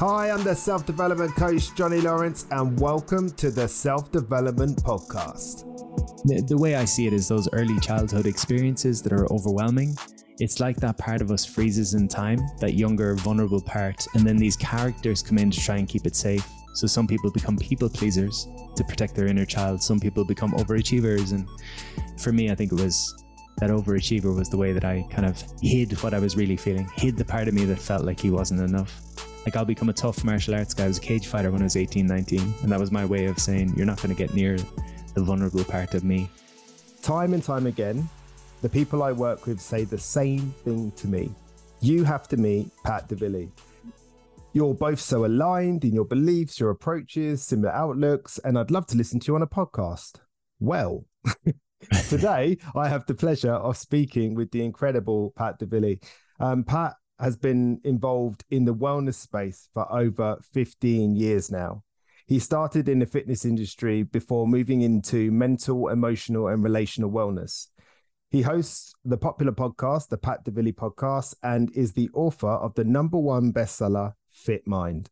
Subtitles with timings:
[0.00, 5.66] Hi, I'm the self development coach, Johnny Lawrence, and welcome to the Self Development Podcast.
[6.24, 9.94] The, the way I see it is those early childhood experiences that are overwhelming.
[10.38, 14.38] It's like that part of us freezes in time, that younger, vulnerable part, and then
[14.38, 16.48] these characters come in to try and keep it safe.
[16.76, 19.82] So some people become people pleasers to protect their inner child.
[19.82, 21.32] Some people become overachievers.
[21.32, 21.46] And
[22.18, 23.22] for me, I think it was
[23.58, 26.88] that overachiever was the way that I kind of hid what I was really feeling,
[26.96, 28.98] hid the part of me that felt like he wasn't enough.
[29.44, 30.84] Like I'll become a tough martial arts guy.
[30.84, 32.54] I was a cage fighter when I was 18, 19.
[32.62, 34.58] And that was my way of saying, you're not going to get near
[35.14, 36.28] the vulnerable part of me.
[37.02, 38.08] Time and time again,
[38.62, 41.34] the people I work with say the same thing to me.
[41.80, 43.50] You have to meet Pat Divilly.
[44.52, 48.96] You're both so aligned in your beliefs, your approaches, similar outlooks, and I'd love to
[48.96, 50.20] listen to you on a podcast.
[50.58, 51.06] Well,
[52.08, 56.00] today I have the pleasure of speaking with the incredible Pat Divilly.
[56.38, 61.84] Um, Pat has been involved in the wellness space for over 15 years now.
[62.26, 67.66] He started in the fitness industry before moving into mental, emotional, and relational wellness.
[68.30, 72.84] He hosts the popular podcast, the Pat Divilly podcast, and is the author of the
[72.84, 75.10] number one bestseller, Fit Mind.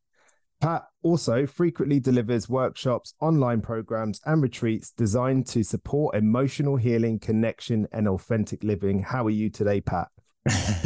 [0.61, 7.89] Pat also frequently delivers workshops, online programs, and retreats designed to support emotional healing, connection,
[7.93, 9.03] and authentic living.
[9.03, 10.09] How are you today, Pat?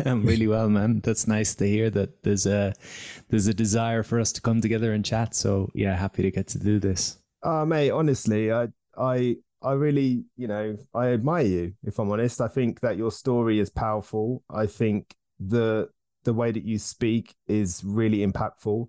[0.04, 1.00] I'm really well, man.
[1.00, 2.72] That's nice to hear that there's a
[3.28, 5.34] there's a desire for us to come together and chat.
[5.34, 7.18] So yeah, happy to get to do this.
[7.42, 12.40] Uh mate, honestly, I I I really, you know, I admire you, if I'm honest.
[12.40, 14.42] I think that your story is powerful.
[14.50, 15.88] I think the
[16.24, 18.88] the way that you speak is really impactful.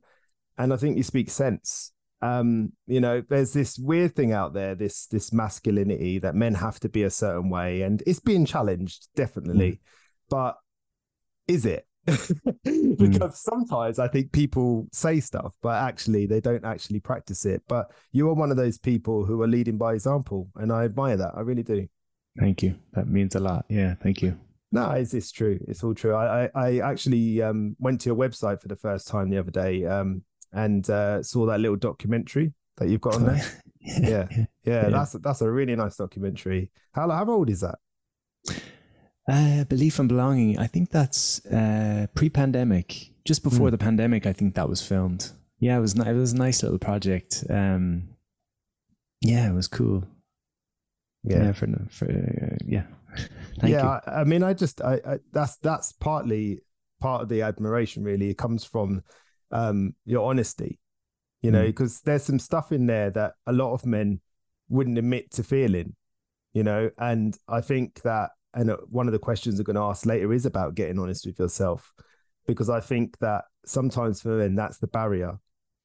[0.57, 1.91] And I think you speak sense.
[2.21, 6.79] Um, you know, there's this weird thing out there, this this masculinity that men have
[6.81, 9.71] to be a certain way, and it's being challenged, definitely.
[9.71, 9.79] Mm.
[10.29, 10.57] But
[11.47, 11.85] is it?
[12.65, 12.93] Hmm.
[12.95, 17.61] because sometimes I think people say stuff, but actually they don't actually practice it.
[17.67, 21.17] But you are one of those people who are leading by example, and I admire
[21.17, 21.33] that.
[21.35, 21.87] I really do.
[22.39, 22.75] Thank you.
[22.93, 23.65] That means a lot.
[23.69, 24.37] Yeah, thank you.
[24.71, 25.59] No, it's, it's true.
[25.67, 26.13] It's all true.
[26.13, 29.51] I I, I actually um, went to your website for the first time the other
[29.51, 30.23] day um,
[30.53, 33.45] and uh, saw that little documentary that you've got on there.
[33.81, 33.99] yeah.
[34.09, 34.27] yeah.
[34.31, 36.71] yeah, yeah, That's that's a really nice documentary.
[36.93, 37.79] How how old is that?
[39.27, 40.59] Uh, belief and belonging.
[40.59, 43.71] I think that's uh, pre-pandemic, just before mm.
[43.71, 44.25] the pandemic.
[44.25, 45.31] I think that was filmed.
[45.59, 45.97] Yeah, it was.
[45.97, 47.45] It was a nice little project.
[47.49, 48.09] Um,
[49.21, 50.03] yeah, it was cool.
[51.23, 52.83] Yeah, yeah for, for uh, yeah.
[53.63, 56.59] yeah, I, I, mean, I just, I, I, that's that's partly
[56.99, 58.03] part of the admiration.
[58.03, 59.03] Really, it comes from
[59.51, 60.79] um, your honesty.
[61.41, 62.03] You know, because mm.
[62.03, 64.19] there's some stuff in there that a lot of men
[64.69, 65.95] wouldn't admit to feeling.
[66.53, 69.81] You know, and I think that and uh, one of the questions I'm going to
[69.81, 71.93] ask later is about getting honest with yourself,
[72.45, 75.39] because I think that sometimes for men that's the barrier.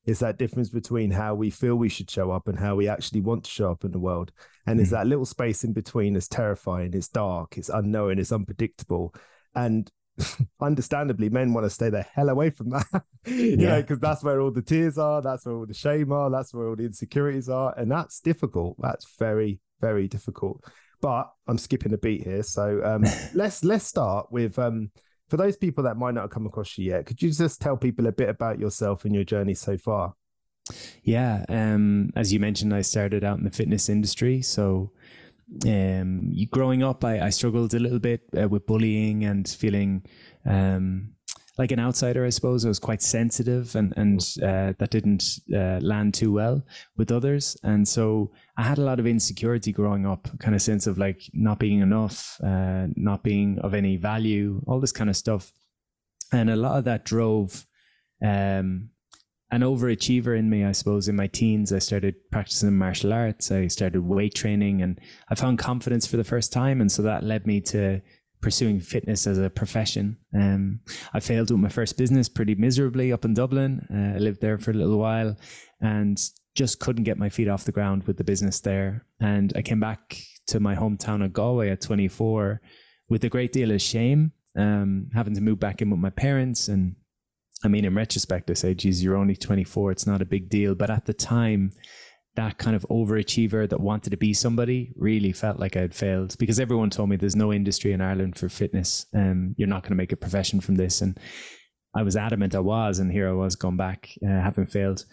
[0.05, 3.21] Is that difference between how we feel we should show up and how we actually
[3.21, 4.33] want to show up in the world?
[4.67, 4.83] And mm.
[4.83, 9.15] is that little space in between that's terrifying, it's dark, it's unknown, it's unpredictable.
[9.55, 9.91] And
[10.61, 13.69] understandably, men want to stay the hell away from that, you yeah.
[13.69, 16.55] know, because that's where all the tears are, that's where all the shame are, that's
[16.55, 17.75] where all the insecurities are.
[17.77, 18.77] And that's difficult.
[18.79, 20.65] That's very, very difficult.
[21.01, 23.05] But I'm skipping a beat here, so um,
[23.35, 24.91] let's let's start with um,
[25.29, 27.07] for those people that might not have come across you yet.
[27.07, 30.15] Could you just tell people a bit about yourself and your journey so far?
[31.03, 34.93] Yeah, um, as you mentioned, I started out in the fitness industry, so
[35.67, 40.05] um, growing up, I, I, struggled a little bit uh, with bullying and feeling
[40.45, 41.15] um,
[41.59, 42.65] like an outsider, I suppose.
[42.65, 46.65] I was quite sensitive, and and uh, that didn't uh, land too well
[46.97, 47.57] with others.
[47.65, 51.23] And so I had a lot of insecurity growing up, kind of sense of like
[51.33, 55.53] not being enough, uh, not being of any value, all this kind of stuff.
[56.33, 57.67] And a lot of that drove
[58.23, 58.91] um,
[59.51, 61.09] an overachiever in me, I suppose.
[61.09, 63.51] In my teens, I started practicing martial arts.
[63.51, 66.81] I started weight training, and I found confidence for the first time.
[66.81, 68.01] And so that led me to
[68.41, 70.17] pursuing fitness as a profession.
[70.35, 70.81] Um,
[71.13, 73.87] I failed with my first business pretty miserably up in Dublin.
[73.93, 75.37] Uh, I lived there for a little while
[75.81, 76.21] and
[76.55, 79.05] just couldn't get my feet off the ground with the business there.
[79.21, 82.61] And I came back to my hometown of Galway at 24
[83.09, 86.69] with a great deal of shame, um, having to move back in with my parents.
[86.69, 86.97] And
[87.65, 89.93] I mean, in retrospect, I say, geez, you're only 24.
[89.93, 90.75] It's not a big deal.
[90.75, 91.73] But at the time,
[92.37, 96.61] that kind of overachiever that wanted to be somebody really felt like I'd failed because
[96.61, 99.07] everyone told me there's no industry in Ireland for fitness.
[99.15, 101.01] Um, you're not going to make a profession from this.
[101.01, 101.19] And
[101.95, 105.05] I was adamant I was, and here I was going back, uh, having failed.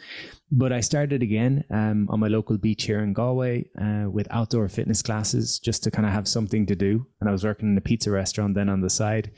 [0.52, 4.68] But I started again um, on my local beach here in Galway uh, with outdoor
[4.70, 7.08] fitness classes just to kind of have something to do.
[7.20, 9.32] And I was working in a pizza restaurant then on the side.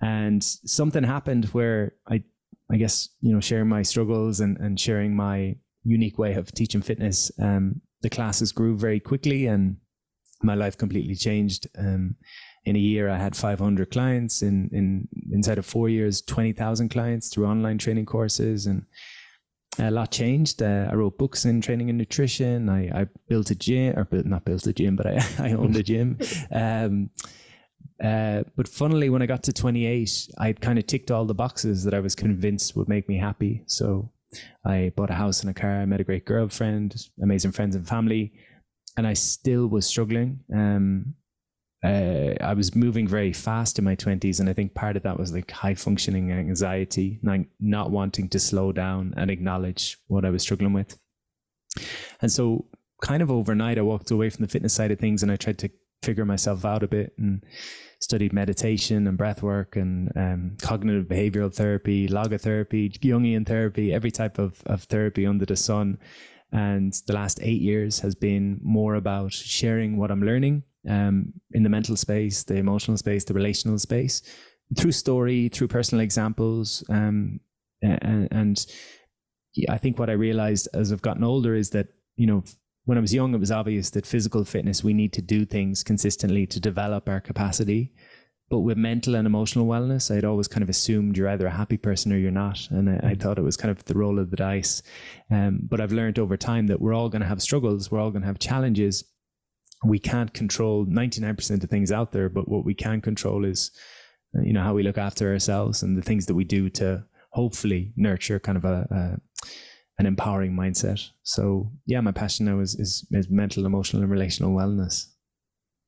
[0.00, 2.22] And something happened where I
[2.70, 5.56] I guess you know sharing my struggles and and sharing my
[5.86, 7.30] unique way of teaching fitness.
[7.40, 9.76] Um, the classes grew very quickly, and
[10.42, 11.66] my life completely changed.
[11.78, 12.16] Um,
[12.64, 14.42] in a year, I had 500 clients.
[14.42, 18.84] In in inside of four years, 20,000 clients through online training courses, and
[19.78, 20.62] a lot changed.
[20.62, 22.68] Uh, I wrote books in training and nutrition.
[22.68, 25.76] I, I built a gym, or built, not built a gym, but I, I owned
[25.76, 26.18] a gym.
[26.50, 27.10] Um,
[28.02, 31.84] uh, but funnily, when I got to 28, I'd kind of ticked all the boxes
[31.84, 33.62] that I was convinced would make me happy.
[33.66, 34.10] So
[34.64, 37.86] I bought a house and a car, I met a great girlfriend, amazing friends and
[37.86, 38.32] family,
[38.96, 40.40] and I still was struggling.
[40.54, 41.14] Um,
[41.84, 45.18] uh, I was moving very fast in my 20s, and I think part of that
[45.18, 50.30] was like high functioning anxiety, like not wanting to slow down and acknowledge what I
[50.30, 50.98] was struggling with.
[52.20, 52.66] And so,
[53.02, 55.58] kind of overnight, I walked away from the fitness side of things and I tried
[55.58, 55.70] to
[56.06, 57.44] figure myself out a bit and
[57.98, 64.38] studied meditation and breath work and um, cognitive behavioral therapy, logotherapy, Jungian therapy, every type
[64.38, 65.98] of, of therapy under the sun.
[66.52, 71.62] And the last eight years has been more about sharing what I'm learning um, in
[71.64, 74.22] the mental space, the emotional space, the relational space
[74.78, 76.84] through story, through personal examples.
[76.88, 77.40] Um,
[77.82, 78.66] and, and
[79.68, 82.44] I think what I realized as I've gotten older is that, you know,
[82.86, 85.82] when I was young, it was obvious that physical fitness, we need to do things
[85.82, 87.92] consistently to develop our capacity.
[88.48, 91.78] But with mental and emotional wellness, I'd always kind of assumed you're either a happy
[91.78, 92.68] person or you're not.
[92.70, 93.20] And I, I mm.
[93.20, 94.84] thought it was kind of the roll of the dice.
[95.32, 98.12] Um, but I've learned over time that we're all going to have struggles, we're all
[98.12, 99.02] going to have challenges.
[99.84, 103.72] We can't control 99% of things out there, but what we can control is,
[104.38, 107.04] uh, you know, how we look after ourselves and the things that we do to
[107.30, 109.46] hopefully nurture kind of a, a
[109.98, 111.10] an empowering mindset.
[111.22, 115.06] So yeah, my passion now is is, is mental, emotional, and relational wellness.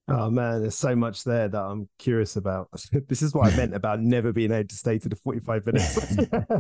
[0.09, 2.69] Oh man, there's so much there that I'm curious about.
[3.09, 6.17] this is what I meant about never being able to stay to the 45 minutes.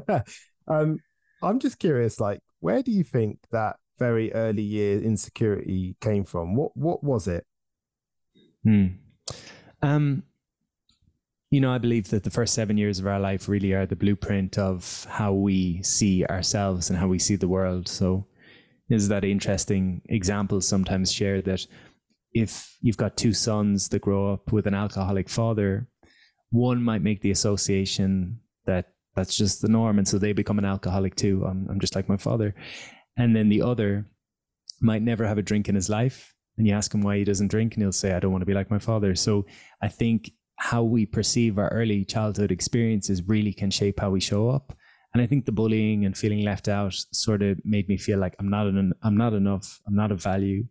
[0.68, 0.98] um,
[1.42, 6.56] I'm just curious, like, where do you think that very early year insecurity came from?
[6.56, 7.46] What what was it?
[8.64, 8.86] Hmm.
[9.80, 10.24] Um,
[11.50, 13.96] you know, I believe that the first seven years of our life really are the
[13.96, 17.88] blueprint of how we see ourselves and how we see the world.
[17.88, 18.26] So,
[18.90, 21.66] is that interesting example sometimes shared that
[22.32, 25.88] if you've got two sons that grow up with an alcoholic father,
[26.50, 30.64] one might make the association that that's just the norm, and so they become an
[30.64, 31.44] alcoholic too.
[31.44, 32.54] I'm, I'm just like my father,
[33.16, 34.06] and then the other
[34.80, 37.48] might never have a drink in his life, and you ask him why he doesn't
[37.48, 39.46] drink, and he'll say, "I don't want to be like my father." So
[39.82, 44.50] I think how we perceive our early childhood experiences really can shape how we show
[44.50, 44.76] up.
[45.14, 48.34] And I think the bullying and feeling left out sort of made me feel like
[48.38, 49.80] I'm not an, I'm not enough.
[49.86, 50.64] I'm not of value.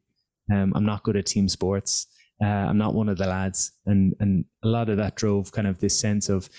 [0.51, 2.07] Um, I'm not good at team sports.
[2.43, 3.71] Uh, I'm not one of the lads.
[3.85, 6.49] And and a lot of that drove kind of this sense of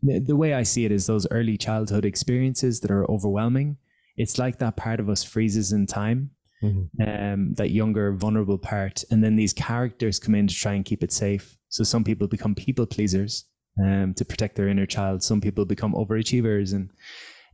[0.00, 3.76] the, the way I see it is those early childhood experiences that are overwhelming.
[4.16, 6.30] It's like that part of us freezes in time
[6.62, 7.02] Mm-hmm.
[7.02, 9.04] Um, that younger, vulnerable part.
[9.10, 11.56] And then these characters come in to try and keep it safe.
[11.68, 13.44] So some people become people pleasers
[13.82, 15.22] um, to protect their inner child.
[15.22, 16.74] Some people become overachievers.
[16.74, 16.90] And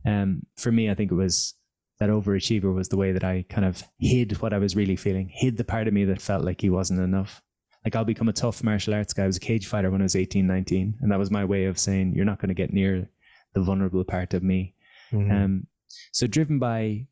[0.05, 1.53] um, for me, I think it was
[1.99, 5.29] that overachiever was the way that I kind of hid what I was really feeling,
[5.31, 7.41] hid the part of me that felt like he wasn't enough.
[7.85, 9.23] Like I'll become a tough martial arts guy.
[9.23, 10.97] I was a cage fighter when I was 18, 19.
[11.01, 13.09] And that was my way of saying, you're not going to get near
[13.53, 14.75] the vulnerable part of me.
[15.13, 15.31] Mm-hmm.
[15.31, 15.67] Um,
[16.11, 17.07] so driven by,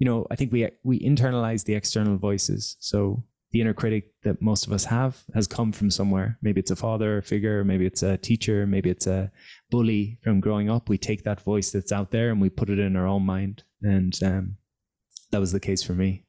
[0.00, 2.76] you know, I think we, we internalize the external voices.
[2.80, 6.38] So the inner critic that most of us have has come from somewhere.
[6.40, 9.30] Maybe it's a father figure, maybe it's a teacher, maybe it's a
[9.70, 10.88] bully from growing up.
[10.88, 13.62] We take that voice that's out there and we put it in our own mind.
[13.82, 14.56] And um,
[15.32, 16.24] that was the case for me.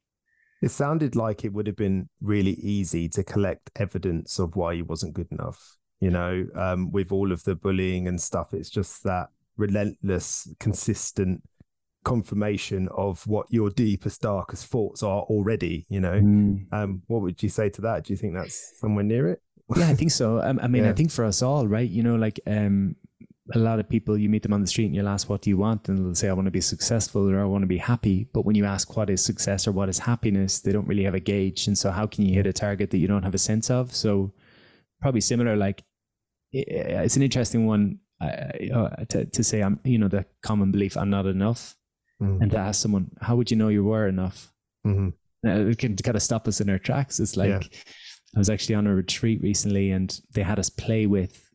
[0.60, 4.84] It sounded like it would have been really easy to collect evidence of why you
[4.84, 5.78] wasn't good enough.
[5.98, 11.42] You know, um, with all of the bullying and stuff, it's just that relentless, consistent
[12.04, 16.20] confirmation of what your deepest darkest thoughts are already you know?
[16.20, 16.66] Mm.
[16.72, 18.04] um what would you say to that?
[18.04, 19.42] Do you think that's somewhere near it?
[19.76, 20.40] Yeah i think so.
[20.40, 20.90] Um, i mean yeah.
[20.90, 22.96] i think for us all right you know like um
[23.54, 25.50] a lot of people you meet them on the street and you'll ask what do
[25.50, 27.78] you want and they'll say i want to be successful or i want to be
[27.78, 28.28] happy.
[28.32, 31.14] But when you ask what is success or what is happiness they don't really have
[31.14, 31.66] a gauge.
[31.66, 33.94] And so how can you hit a target that you don't have a sense of?
[33.94, 34.32] So
[35.00, 35.82] probably similar like
[36.52, 41.10] it's an interesting one uh, to, to say i'm you know the common belief i'm
[41.10, 41.74] not enough
[42.22, 42.42] mm-hmm.
[42.42, 44.52] and to ask someone, how would you know you were enough?
[44.86, 45.08] Mm-hmm.
[45.46, 47.18] Uh, it can kind of stop us in our tracks.
[47.18, 47.60] It's like, yeah.
[48.34, 51.50] I was actually on a retreat recently and they had us play with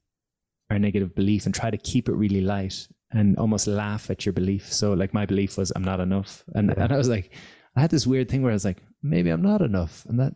[0.69, 4.33] our negative belief and try to keep it really light and almost laugh at your
[4.33, 4.71] belief.
[4.71, 6.43] So like my belief was I'm not enough.
[6.53, 6.83] And, yeah.
[6.83, 7.33] and I was like,
[7.75, 10.05] I had this weird thing where I was like, maybe I'm not enough.
[10.07, 10.33] And that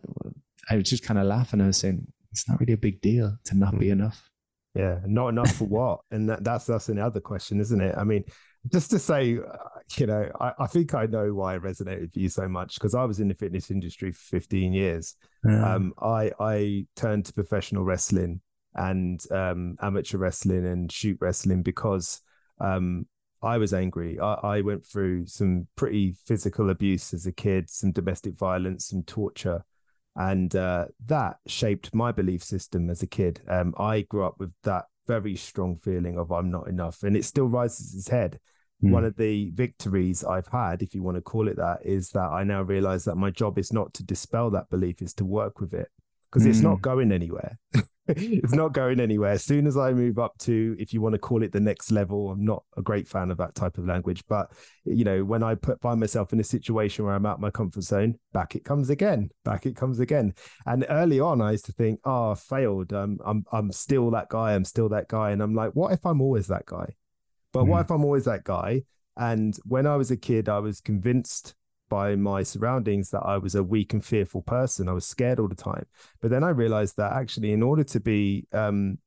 [0.70, 1.60] I was just kind of laughing.
[1.60, 3.80] I was saying, it's not really a big deal to not mm-hmm.
[3.80, 4.30] be enough.
[4.74, 5.00] Yeah.
[5.04, 6.00] Not enough for what?
[6.10, 7.94] And that, that's, that's another question, isn't it?
[7.96, 8.24] I mean,
[8.72, 9.56] just to say, uh,
[9.98, 12.94] you know, I, I, think I know why I resonated with you so much because
[12.94, 15.16] I was in the fitness industry for 15 years.
[15.44, 15.74] Yeah.
[15.74, 18.40] Um, I I turned to professional wrestling
[18.74, 22.20] and um, amateur wrestling and shoot wrestling because
[22.60, 23.06] um,
[23.42, 24.18] I was angry.
[24.20, 29.02] I, I, went through some pretty physical abuse as a kid, some domestic violence, some
[29.02, 29.64] torture,
[30.14, 33.40] and uh, that shaped my belief system as a kid.
[33.48, 37.24] Um, I grew up with that very strong feeling of I'm not enough, and it
[37.24, 38.38] still rises its head.
[38.82, 38.90] Mm.
[38.90, 42.30] One of the victories I've had, if you want to call it that, is that
[42.30, 45.60] I now realize that my job is not to dispel that belief, is to work
[45.60, 45.88] with it
[46.30, 46.50] because mm.
[46.50, 46.80] it's not hmm.
[46.80, 47.58] going anywhere.
[48.08, 49.32] it's not going anywhere.
[49.32, 51.92] As soon as I move up to, if you want to call it the next
[51.92, 54.24] level, I'm not a great fan of that type of language.
[54.28, 54.50] But
[54.84, 57.82] you know, when I put find myself in a situation where I'm out my comfort
[57.82, 60.34] zone, back it comes again, back it comes again.
[60.66, 62.92] And early on, I used to think, oh, I failed.
[62.92, 64.54] Um, I'm I'm still that guy.
[64.54, 65.30] I'm still that guy.
[65.30, 66.94] And I'm like, what if I'm always that guy?
[67.52, 67.68] But mm.
[67.68, 68.82] what if I'm always that guy?
[69.16, 71.54] And when I was a kid, I was convinced
[71.88, 74.88] by my surroundings that I was a weak and fearful person.
[74.88, 75.84] I was scared all the time.
[76.22, 78.98] But then I realized that actually, in order to be um,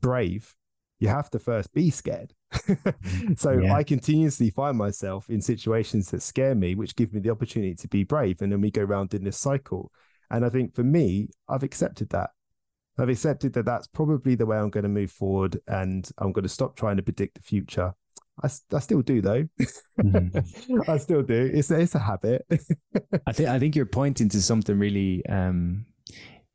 [0.00, 0.56] brave,
[0.98, 2.34] you have to first be scared.
[3.36, 3.74] so yeah.
[3.74, 7.88] I continuously find myself in situations that scare me, which give me the opportunity to
[7.88, 8.42] be brave.
[8.42, 9.92] And then we go around in this cycle.
[10.30, 12.30] And I think for me, I've accepted that.
[12.98, 15.60] I've accepted that that's probably the way I'm going to move forward.
[15.66, 17.94] And I'm going to stop trying to predict the future
[18.42, 19.48] I, I still do though.
[20.00, 20.80] Mm-hmm.
[20.90, 21.50] I still do.
[21.52, 22.46] It's it's a habit.
[23.26, 25.86] I think I think you're pointing to something really um,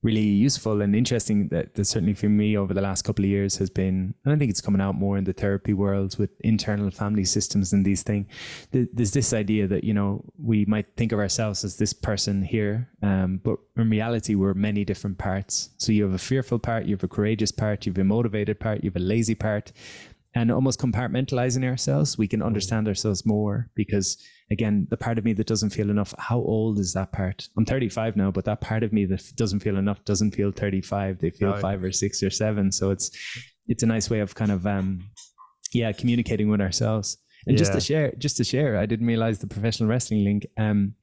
[0.01, 3.57] really useful and interesting that, that certainly for me over the last couple of years
[3.57, 6.89] has been and I think it's coming out more in the therapy world with internal
[6.89, 8.27] family systems and these things.
[8.71, 12.89] There's this idea that, you know, we might think of ourselves as this person here,
[13.01, 15.71] um, but in reality we're many different parts.
[15.77, 18.59] So you have a fearful part, you have a courageous part, you have a motivated
[18.59, 19.73] part, you have a lazy part
[20.35, 22.45] and almost compartmentalizing ourselves, we can mm.
[22.45, 24.17] understand ourselves more because
[24.51, 27.47] again, the part of me that doesn't feel enough, how old is that part?
[27.57, 31.19] I'm 35 now, but that part of me that doesn't feel enough doesn't feel 35.
[31.19, 31.57] They feel no.
[31.59, 32.71] five or six or seven.
[32.71, 33.11] So it's
[33.67, 35.09] it's a nice way of kind of um
[35.73, 37.17] yeah, communicating with ourselves.
[37.45, 37.59] And yeah.
[37.59, 40.47] just to share, just to share, I didn't realize the professional wrestling link.
[40.57, 40.95] Um,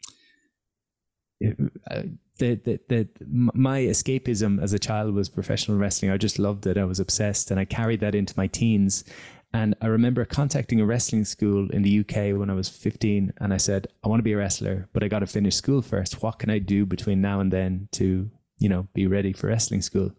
[1.90, 2.02] uh,
[2.38, 6.10] the, the, the, my escapism as a child was professional wrestling.
[6.10, 6.76] I just loved it.
[6.76, 9.04] I was obsessed and I carried that into my teens.
[9.52, 13.54] And I remember contacting a wrestling school in the UK when I was 15 and
[13.54, 16.22] I said, I want to be a wrestler, but I got to finish school first.
[16.22, 19.82] What can I do between now and then to you know, be ready for wrestling
[19.82, 20.10] school.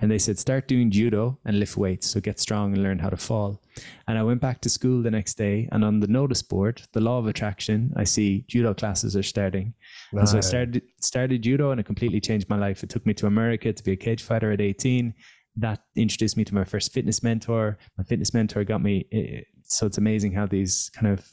[0.00, 2.08] And they said, start doing judo and lift weights.
[2.08, 3.62] So get strong and learn how to fall.
[4.08, 7.00] And I went back to school the next day and on the notice board, the
[7.00, 9.74] law of attraction, I see judo classes are starting.
[10.12, 10.20] Right.
[10.20, 12.82] And so I started, started judo and it completely changed my life.
[12.82, 15.14] It took me to America to be a cage fighter at 18.
[15.56, 17.78] That introduced me to my first fitness mentor.
[17.96, 19.06] My fitness mentor got me.
[19.12, 21.26] Eh, so it's amazing how these kind of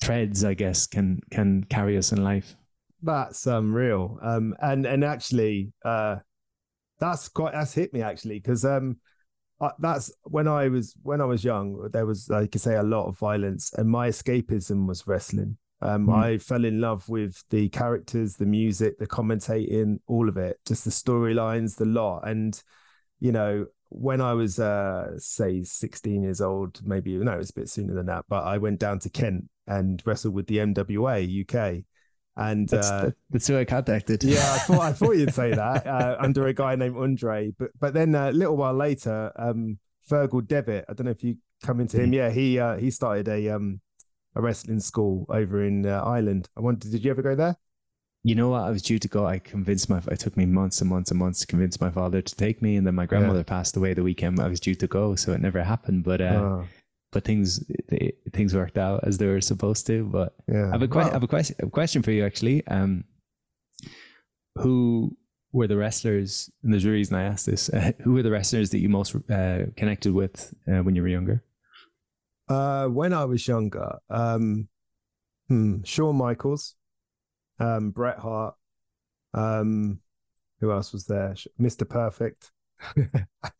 [0.00, 2.54] threads, I guess, can, can carry us in life
[3.02, 4.18] that's unreal.
[4.22, 6.16] Um, and and actually, uh,
[6.98, 8.98] that's quite that's hit me actually because um,
[9.60, 11.88] uh, that's when I was when I was young.
[11.92, 15.56] There was like I say a lot of violence, and my escapism was wrestling.
[15.82, 16.16] Um, mm.
[16.16, 20.84] I fell in love with the characters, the music, the commentating, all of it, just
[20.84, 22.26] the storylines, the lot.
[22.26, 22.60] And
[23.20, 27.54] you know, when I was uh, say 16 years old, maybe no, it was a
[27.54, 31.42] bit sooner than that, but I went down to Kent and wrestled with the NWA
[31.42, 31.84] UK.
[32.38, 34.22] And that's, uh, that's who I contacted.
[34.22, 37.70] Yeah, I thought I thought you'd say that uh, under a guy named Andre, but
[37.80, 39.78] but then uh, a little while later, um,
[40.10, 40.84] Fergal Devitt.
[40.86, 42.10] I don't know if you come into him.
[42.10, 42.14] Mm.
[42.14, 43.80] Yeah, he uh, he started a um
[44.34, 46.50] a wrestling school over in uh, Ireland.
[46.56, 47.56] I wondered, did you ever go there?
[48.26, 48.62] You know what?
[48.62, 49.26] I was due to go.
[49.26, 50.00] I convinced my.
[50.10, 52.74] It took me months and months and months to convince my father to take me,
[52.76, 53.54] and then my grandmother yeah.
[53.54, 56.02] passed away the weekend I was due to go, so it never happened.
[56.02, 56.64] But uh, oh
[57.12, 60.04] but things they, things worked out as they were supposed to.
[60.04, 62.66] But yeah, I have a, que- I have a question a question for you actually.
[62.66, 63.04] Um,
[64.56, 65.16] who
[65.52, 66.50] were the wrestlers?
[66.62, 67.70] And there's a reason I asked this.
[67.70, 71.08] Uh, who were the wrestlers that you most uh, connected with uh, when you were
[71.08, 71.42] younger?
[72.48, 74.68] Uh, when I was younger, um,
[75.48, 76.74] hmm, Shawn Michaels,
[77.58, 78.54] um, Bret Hart,
[79.34, 80.00] um,
[80.60, 81.34] who else was there?
[81.60, 81.88] Mr.
[81.88, 82.52] Perfect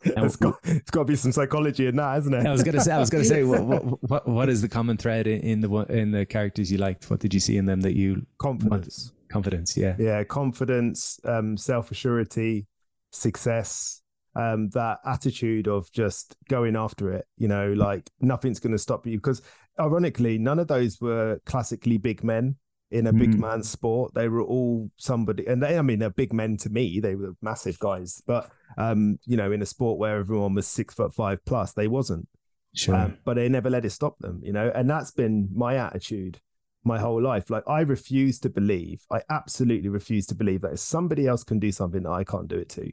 [0.04, 2.46] it's got it's got to be some psychology in that, hasn't it?
[2.46, 2.92] I was gonna say.
[2.92, 3.44] I was gonna say.
[3.44, 3.62] What,
[4.02, 7.10] what, what is the common thread in the in the characters you liked?
[7.10, 9.12] What did you see in them that you confidence?
[9.28, 12.66] Confidence, yeah, yeah, confidence, um, self assurity,
[13.10, 14.02] success,
[14.36, 17.26] um, that attitude of just going after it.
[17.36, 19.16] You know, like nothing's going to stop you.
[19.16, 19.42] Because
[19.80, 22.56] ironically, none of those were classically big men
[22.90, 23.40] in a big mm.
[23.40, 24.14] man sport.
[24.14, 27.00] They were all somebody, and they, I mean, they're big men to me.
[27.00, 30.94] They were massive guys, but um, you know, in a sport where everyone was six
[30.94, 32.28] foot five plus, they wasn't.
[32.74, 32.94] Sure.
[32.94, 36.40] Um, but they never let it stop them, you know, and that's been my attitude
[36.86, 37.50] my whole life.
[37.50, 41.58] Like I refuse to believe, I absolutely refuse to believe that if somebody else can
[41.58, 42.90] do something that I can't do it to.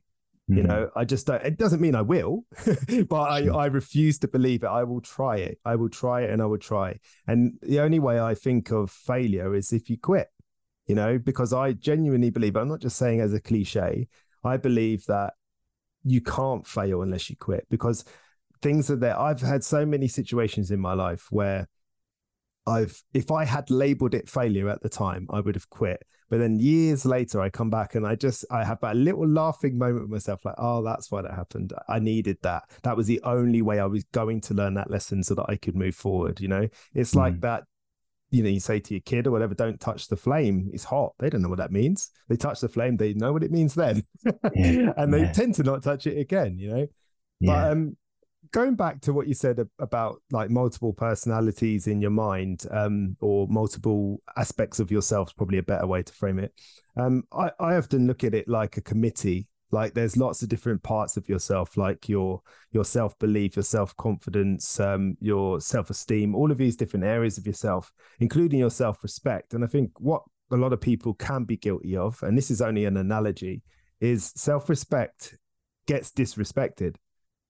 [0.49, 0.57] Mm-hmm.
[0.57, 2.45] You know, I just don't, it doesn't mean I will,
[3.07, 4.67] but I, I refuse to believe it.
[4.67, 5.59] I will try it.
[5.63, 6.99] I will try it and I will try.
[7.27, 10.27] And the only way I think of failure is if you quit,
[10.85, 14.09] you know, because I genuinely believe, I'm not just saying as a cliche,
[14.43, 15.33] I believe that
[16.03, 18.03] you can't fail unless you quit because
[18.61, 19.17] things are there.
[19.17, 21.67] I've had so many situations in my life where
[22.65, 26.03] I've if I had labeled it failure at the time, I would have quit.
[26.33, 29.77] But then years later, I come back and I just I have that little laughing
[29.77, 31.73] moment with myself, like, oh, that's why that happened.
[31.87, 32.63] I needed that.
[32.81, 35.57] That was the only way I was going to learn that lesson so that I
[35.57, 36.41] could move forward.
[36.41, 37.17] You know, it's mm.
[37.17, 37.65] like that.
[38.31, 40.71] You know, you say to your kid or whatever, don't touch the flame.
[40.73, 41.13] It's hot.
[41.19, 42.09] They don't know what that means.
[42.29, 44.03] They touch the flame, they know what it means then.
[44.55, 44.91] Yeah.
[44.97, 45.33] and they yeah.
[45.33, 46.87] tend to not touch it again, you know.
[47.41, 47.51] Yeah.
[47.53, 47.97] But um
[48.51, 53.47] going back to what you said about like multiple personalities in your mind um, or
[53.47, 56.53] multiple aspects of yourself is probably a better way to frame it.
[56.97, 59.47] Um, I, I often look at it like a committee.
[59.71, 65.17] Like there's lots of different parts of yourself like your your self-belief your self-confidence um,
[65.19, 69.55] your self-esteem all of these different areas of yourself including your self-respect.
[69.55, 70.21] And i think what
[70.51, 73.63] a lot of people can be guilty of and this is only an analogy
[73.99, 75.39] is self-respect
[75.87, 76.97] gets disrespected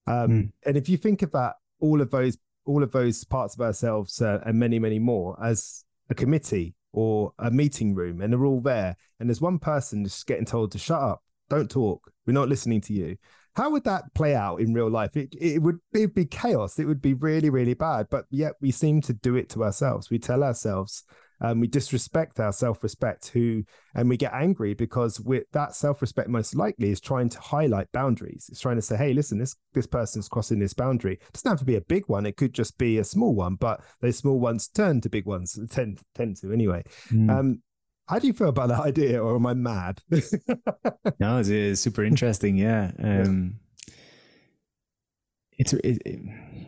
[0.07, 0.51] um, mm.
[0.65, 4.39] And if you think about all of those all of those parts of ourselves uh,
[4.45, 8.95] and many many more as a committee or a meeting room, and they're all there,
[9.19, 12.81] and there's one person just getting told to shut up, don't talk, we're not listening
[12.81, 13.17] to you.
[13.55, 15.15] How would that play out in real life?
[15.15, 16.79] It it would it'd be chaos.
[16.79, 18.07] It would be really really bad.
[18.10, 20.10] But yet we seem to do it to ourselves.
[20.10, 21.03] We tell ourselves
[21.43, 26.55] um, we disrespect our self-respect who and we get angry because we that self-respect most
[26.55, 28.47] likely is trying to highlight boundaries.
[28.50, 31.13] It's trying to say hey listen this this person's crossing this boundary.
[31.13, 32.25] It doesn't have to be a big one.
[32.25, 35.59] It could just be a small one but those small ones turn to big ones
[35.70, 36.83] tend tend to anyway.
[37.11, 37.29] Mm.
[37.29, 37.61] um,
[38.07, 40.01] how do you feel about that idea or am i mad?
[41.20, 42.91] No it's, it's, super interesting yeah.
[43.01, 43.59] Um,
[45.57, 46.01] it's it,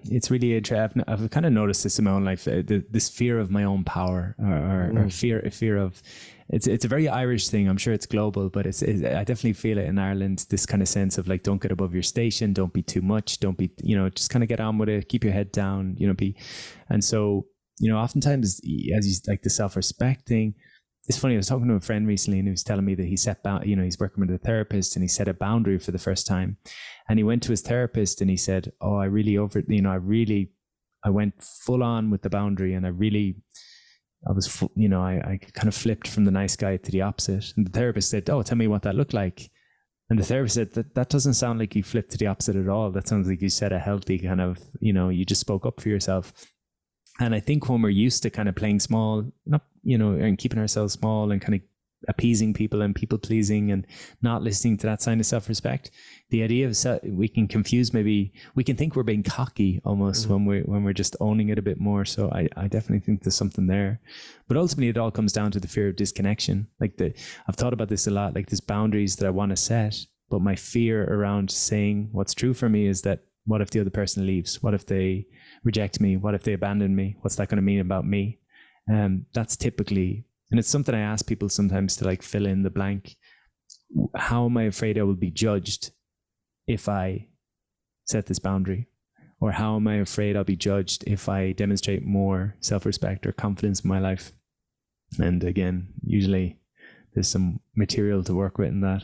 [0.09, 1.03] it's really interesting.
[1.07, 2.47] I've, I've, kind of noticed this in my own life.
[2.47, 5.05] Uh, the, this fear of my own power, or, or, mm.
[5.05, 6.01] or fear fear of
[6.49, 7.67] it's it's a very Irish thing.
[7.67, 10.45] I'm sure it's global, but it's, it's, I definitely feel it in Ireland.
[10.49, 13.39] This kind of sense of like, don't get above your station, don't be too much,
[13.39, 15.95] don't be you know, just kind of get on with it, keep your head down,
[15.97, 16.35] you know, be,
[16.89, 17.47] and so
[17.79, 18.61] you know, oftentimes
[18.95, 20.55] as you like the self respect thing
[21.07, 21.35] it's funny.
[21.35, 23.39] I was talking to a friend recently, and he was telling me that he set.
[23.63, 26.25] You know, he's working with a therapist, and he set a boundary for the first
[26.25, 26.57] time.
[27.07, 29.63] And he went to his therapist, and he said, "Oh, I really over.
[29.67, 30.51] You know, I really,
[31.03, 33.35] I went full on with the boundary, and I really,
[34.27, 37.03] I was, you know, I, I kind of flipped from the nice guy to the
[37.03, 39.51] opposite." And the therapist said, "Oh, tell me what that looked like."
[40.09, 42.69] And the therapist said that that doesn't sound like you flipped to the opposite at
[42.69, 42.91] all.
[42.91, 45.81] That sounds like you set a healthy kind of, you know, you just spoke up
[45.81, 46.31] for yourself.
[47.19, 50.37] And I think when we're used to kind of playing small, not you know, and
[50.37, 51.61] keeping ourselves small and kind of
[52.07, 53.85] appeasing people and people pleasing and
[54.21, 55.91] not listening to that sign of self respect.
[56.29, 60.27] The idea of se- we can confuse maybe we can think we're being cocky almost
[60.27, 62.05] mm when we when we're just owning it a bit more.
[62.05, 64.01] So I, I definitely think there's something there.
[64.47, 66.67] But ultimately it all comes down to the fear of disconnection.
[66.79, 67.13] Like the
[67.47, 69.97] I've thought about this a lot, like there's boundaries that I want to set,
[70.29, 73.91] but my fear around saying what's true for me is that what if the other
[73.91, 74.61] person leaves?
[74.63, 75.27] What if they
[75.65, 76.15] reject me?
[76.15, 77.17] What if they abandon me?
[77.21, 78.39] What's that going to mean about me?
[78.89, 82.69] Um, that's typically, and it's something I ask people sometimes to like fill in the
[82.69, 83.17] blank.
[84.15, 85.91] How am I afraid I will be judged
[86.67, 87.27] if I
[88.05, 88.87] set this boundary?
[89.41, 93.33] Or how am I afraid I'll be judged if I demonstrate more self respect or
[93.33, 94.31] confidence in my life?
[95.19, 96.59] And again, usually
[97.13, 99.03] there's some material to work with in that.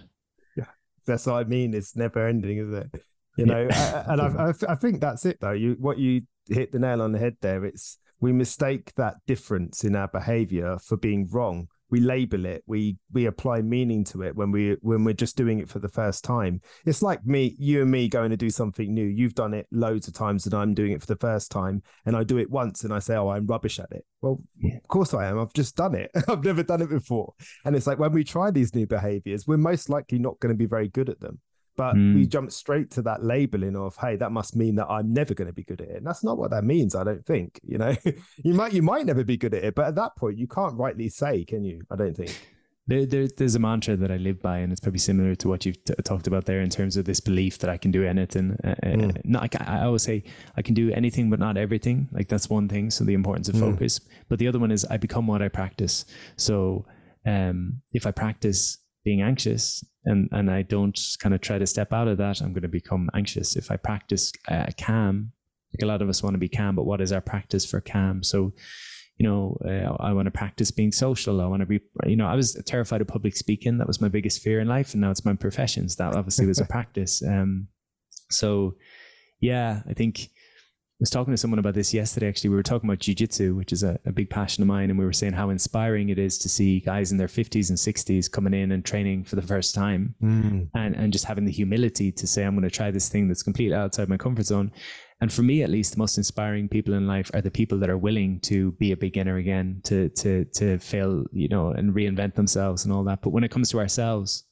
[0.56, 0.66] Yeah,
[1.06, 1.74] that's what I mean.
[1.74, 3.04] It's never ending, is it?
[3.38, 4.06] You know, yeah.
[4.08, 5.52] and I, I, think that's it though.
[5.52, 7.66] You what you hit the nail on the head there.
[7.66, 11.68] It's we mistake that difference in our behavior for being wrong.
[11.90, 12.64] We label it.
[12.68, 15.90] We we apply meaning to it when we when we're just doing it for the
[15.90, 16.62] first time.
[16.86, 19.06] It's like me you and me going to do something new.
[19.06, 22.16] You've done it loads of times and i'm doing it for the first time and
[22.16, 24.06] i do it once and i say oh i'm rubbish at it.
[24.22, 24.78] Well yeah.
[24.78, 25.38] of course i am.
[25.38, 26.12] I've just done it.
[26.30, 27.34] I've never done it before.
[27.66, 30.58] And it's like when we try these new behaviors we're most likely not going to
[30.58, 31.42] be very good at them
[31.78, 32.16] but mm.
[32.16, 35.48] we jump straight to that labeling of hey that must mean that i'm never going
[35.48, 37.78] to be good at it and that's not what that means i don't think you
[37.78, 37.96] know
[38.44, 40.76] you might you might never be good at it but at that point you can't
[40.78, 42.38] rightly say can you i don't think
[42.88, 45.66] there, there, there's a mantra that I live by, and it's probably similar to what
[45.66, 48.58] you've t- talked about there in terms of this belief that I can do anything.
[48.64, 49.22] Uh, uh mm.
[49.24, 50.24] not, I, I, always say
[50.58, 52.10] I can do anything, but not everything.
[52.12, 52.90] Like that's one thing.
[52.90, 53.60] So the importance of mm.
[53.60, 54.02] focus.
[54.28, 56.06] But the other one is I become what I practice.
[56.36, 56.86] So
[57.26, 61.94] um, if I practice being anxious and and I don't kind of try to step
[61.94, 63.56] out of that, I'm going to become anxious.
[63.56, 65.32] If I practice uh, calm,
[65.74, 67.82] Like a lot of us want to be calm, but what is our practice for
[67.82, 68.24] calm?
[68.24, 68.54] So,
[69.18, 71.42] you know, uh, I want to practice being social.
[71.42, 73.78] I want to be, you know, I was terrified of public speaking.
[73.78, 75.96] That was my biggest fear in life, and now it's my professions.
[75.96, 77.22] That obviously was a practice.
[77.24, 77.68] Um,
[78.30, 78.76] so,
[79.40, 80.30] yeah, I think
[81.02, 82.30] was talking to someone about this yesterday.
[82.30, 85.00] Actually, we were talking about jujitsu, which is a, a, big passion of mine, and
[85.00, 88.30] we were saying how inspiring it is to see guys in their fifties and sixties
[88.30, 90.70] coming in and training for the first time, mm.
[90.76, 93.44] and and just having the humility to say, "I'm going to try this thing that's
[93.44, 94.72] completely outside my comfort zone."
[95.22, 97.90] And for me, at least, the most inspiring people in life are the people that
[97.90, 102.36] are willing to be a beginner again, to to to fail, you know, and reinvent
[102.36, 103.22] themselves and all that.
[103.24, 104.44] But when it comes to ourselves,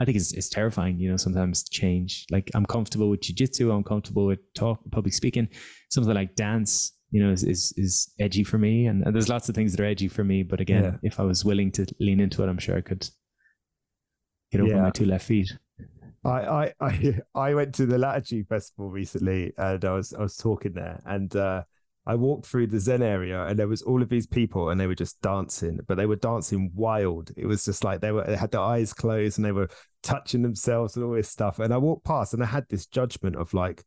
[0.00, 2.24] I think it's, it's terrifying, you know, sometimes change.
[2.30, 5.48] Like I'm comfortable with jujitsu, I'm comfortable with talk, public speaking.
[5.90, 8.86] Something like dance, you know, is, is, is edgy for me.
[8.86, 10.42] And, and, there's lots of things that are edgy for me.
[10.42, 10.96] But again, yeah.
[11.02, 13.06] if I was willing to lean into it, I'm sure I could
[14.50, 14.80] get over yeah.
[14.80, 15.52] my two left feet.
[16.24, 20.36] I, I, I, I went to the Latitude Festival recently and I was, I was
[20.36, 21.64] talking there and, uh,
[22.10, 24.88] I walked through the Zen area and there was all of these people and they
[24.88, 27.30] were just dancing, but they were dancing wild.
[27.36, 29.68] It was just like they were they had their eyes closed and they were
[30.02, 31.60] touching themselves and all this stuff.
[31.60, 33.84] And I walked past and I had this judgment of like,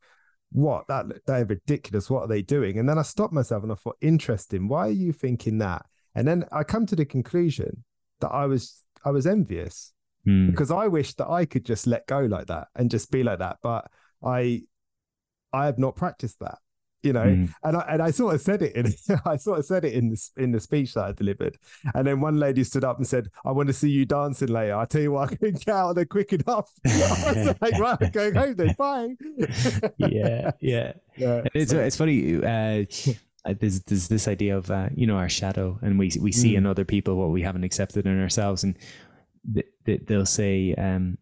[0.53, 2.09] what that they're ridiculous.
[2.09, 2.79] What are they doing?
[2.79, 4.69] And then I stopped myself and I thought, interesting.
[4.69, 5.85] Why are you thinking that?
[6.15, 7.83] And then I come to the conclusion
[8.21, 9.91] that I was I was envious
[10.25, 10.49] mm.
[10.49, 13.39] because I wish that I could just let go like that and just be like
[13.39, 13.57] that.
[13.61, 13.91] But
[14.23, 14.61] I
[15.51, 16.59] I have not practiced that
[17.03, 17.25] you know?
[17.25, 17.53] Mm.
[17.63, 18.93] and I, and I sort of said it in
[19.25, 21.57] I sort of said it in the in the speech that I delivered.
[21.93, 24.75] And then one lady stood up and said I want to see you dancing later
[24.75, 26.71] I tell you what I couldn't get out of there quick enough.
[26.85, 28.75] I was like right I'm going home then.
[28.77, 29.15] Bye.
[29.97, 31.43] Yeah yeah, yeah.
[31.53, 31.79] It's so.
[31.79, 32.85] it's funny uh,
[33.59, 36.57] there's, there's this idea of uh, you know our shadow and we we see mm.
[36.57, 38.77] in other people what we haven't accepted in ourselves and
[39.85, 41.17] th- they'll say um,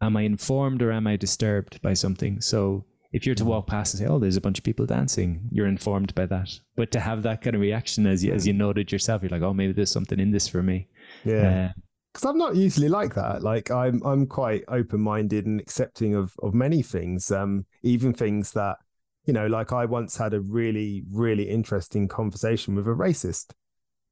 [0.00, 2.40] am I informed or am I disturbed by something?
[2.40, 5.48] So if you're to walk past and say, "Oh, there's a bunch of people dancing,"
[5.50, 6.60] you're informed by that.
[6.76, 9.42] But to have that kind of reaction, as you, as you noted yourself, you're like,
[9.42, 10.88] "Oh, maybe there's something in this for me."
[11.24, 11.72] Yeah.
[12.12, 13.42] because uh, I'm not usually like that.
[13.42, 18.76] Like I'm, I'm quite open-minded and accepting of of many things, um, even things that,
[19.24, 23.52] you know, like I once had a really, really interesting conversation with a racist.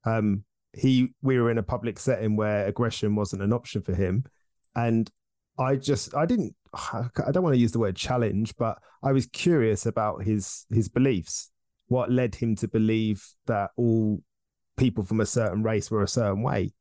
[0.05, 4.25] Um, he, we were in a public setting where aggression wasn't an option for him,
[4.75, 5.11] and
[5.59, 9.27] I just, I didn't I don't want to use the word challenge, but I was
[9.27, 11.51] curious about his his beliefs.
[11.88, 14.23] What led him to believe that all
[14.77, 16.73] people from a certain race were a certain way?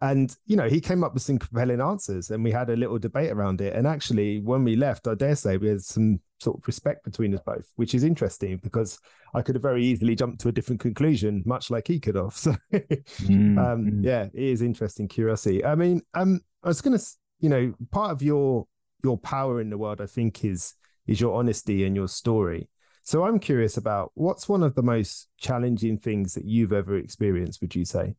[0.00, 2.98] And you know, he came up with some compelling answers, and we had a little
[2.98, 3.74] debate around it.
[3.74, 7.34] And actually, when we left, I dare say we had some sort of respect between
[7.34, 8.98] us both, which is interesting because
[9.34, 12.34] I could have very easily jumped to a different conclusion, much like he could have.
[12.36, 13.58] So, mm-hmm.
[13.58, 15.64] um, yeah, it is interesting curiosity.
[15.64, 17.04] I mean, um, I was going to,
[17.44, 18.66] you know, part of your
[19.02, 20.76] your power in the world, I think, is
[21.06, 22.70] is your honesty and your story.
[23.02, 27.60] So I'm curious about what's one of the most challenging things that you've ever experienced,
[27.60, 28.14] would you say?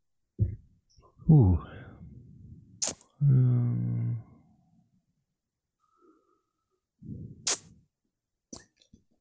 [1.27, 1.59] Ooh.
[3.19, 4.17] Um,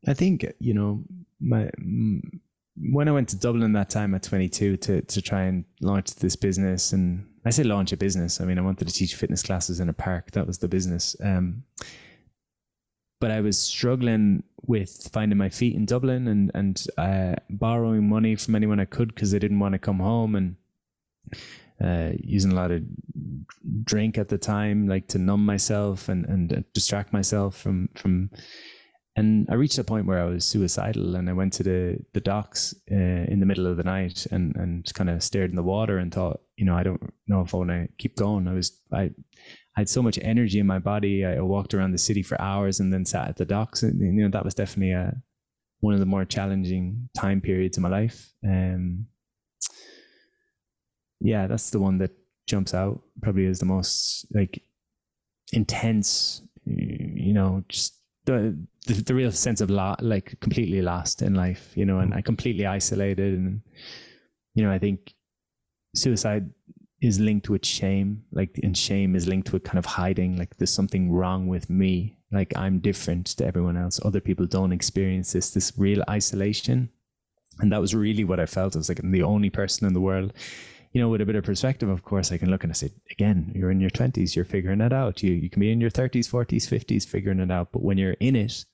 [0.06, 1.02] I think, you know,
[1.40, 1.70] my
[2.76, 6.36] when I went to Dublin that time at 22 to to try and launch this
[6.36, 8.40] business, and I say launch a business.
[8.40, 10.30] I mean, I wanted to teach fitness classes in a park.
[10.32, 11.14] That was the business.
[11.22, 11.64] Um,
[13.20, 18.36] but I was struggling with finding my feet in Dublin and and uh, borrowing money
[18.36, 20.56] from anyone I could because I didn't want to come home and
[21.82, 22.82] uh, using a lot of
[23.84, 28.30] drink at the time, like to numb myself and and distract myself from from
[29.16, 32.20] and I reached a point where I was suicidal, and I went to the the
[32.20, 35.62] docks uh, in the middle of the night and and kind of stared in the
[35.62, 38.46] water and thought, you know, I don't know if I want to keep going.
[38.48, 39.10] I was I,
[39.76, 41.24] I had so much energy in my body.
[41.24, 44.22] I walked around the city for hours and then sat at the docks, and you
[44.22, 45.14] know that was definitely a
[45.80, 48.32] one of the more challenging time periods in my life.
[48.44, 49.06] Um,
[51.20, 52.12] yeah, that's the one that
[52.46, 53.02] jumps out.
[53.22, 54.62] Probably is the most like
[55.52, 56.42] intense.
[56.66, 61.72] You know, just the, the, the real sense of lo- like completely lost in life,
[61.74, 62.16] you know, and mm.
[62.16, 63.60] I completely isolated, and
[64.54, 65.13] you know, I think
[65.94, 66.50] suicide
[67.00, 70.72] is linked with shame, like, and shame is linked with kind of hiding, like there's
[70.72, 74.00] something wrong with me, like I'm different to everyone else.
[74.04, 76.90] Other people don't experience this, this real isolation,
[77.60, 78.74] and that was really what I felt.
[78.74, 80.32] I was like I'm the only person in the world
[80.94, 82.92] you know, with a bit of perspective, of course, I can look and I say,
[83.10, 85.24] again, you're in your 20s, you're figuring it out.
[85.24, 87.72] You, you can be in your 30s, 40s, 50s figuring it out.
[87.72, 88.64] But when you're in it,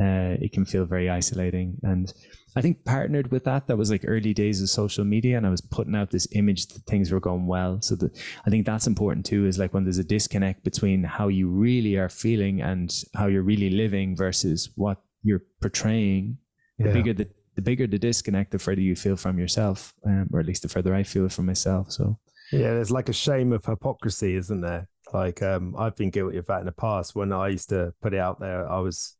[0.00, 1.76] uh, it can feel very isolating.
[1.82, 2.12] And
[2.56, 5.50] I think partnered with that, that was like early days of social media, and I
[5.50, 7.80] was putting out this image that things were going well.
[7.82, 9.46] So that I think that's important too.
[9.46, 13.42] Is like when there's a disconnect between how you really are feeling and how you're
[13.42, 16.38] really living versus what you're portraying,
[16.78, 16.92] the Yeah.
[16.92, 20.46] bigger the the bigger the disconnect, the further you feel from yourself, um, or at
[20.46, 21.92] least the further I feel from myself.
[21.92, 22.18] So
[22.52, 24.88] Yeah, there's like a shame of hypocrisy, isn't there?
[25.12, 27.14] Like, um, I've been guilty of that in the past.
[27.14, 29.16] When I used to put it out there, I was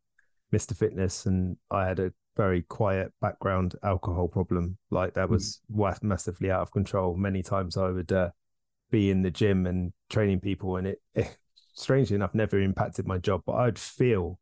[0.55, 0.77] Mr.
[0.77, 4.79] Fitness, and I had a very quiet background alcohol problem.
[4.90, 7.17] Like that was wa- massively out of control.
[7.17, 8.31] Many times I would uh,
[8.90, 11.37] be in the gym and training people, and it, it,
[11.75, 13.43] strangely enough, never impacted my job.
[13.45, 14.38] But I'd feel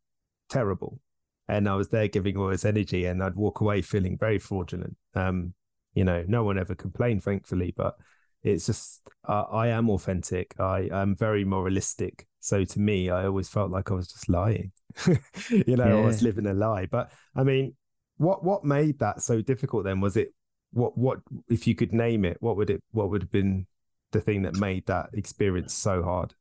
[0.49, 1.01] terrible,
[1.49, 4.97] and I was there giving all this energy, and I'd walk away feeling very fraudulent.
[5.15, 5.55] Um,
[5.95, 7.97] you know, no one ever complained, thankfully, but
[8.43, 10.55] it's just uh, I am authentic.
[10.59, 12.27] I am very moralistic.
[12.41, 14.73] So to me, I always felt like I was just lying.
[15.51, 16.87] you know, I was living a lie.
[16.87, 17.75] But I mean,
[18.17, 20.01] what what made that so difficult then?
[20.01, 20.35] Was it
[20.73, 22.39] what what if you could name it?
[22.41, 23.67] What would it what would have been
[24.11, 26.35] the thing that made that experience so hard?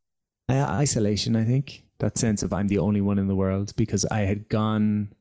[0.50, 4.22] isolation, I think that sense of I'm the only one in the world because I
[4.22, 5.14] had gone.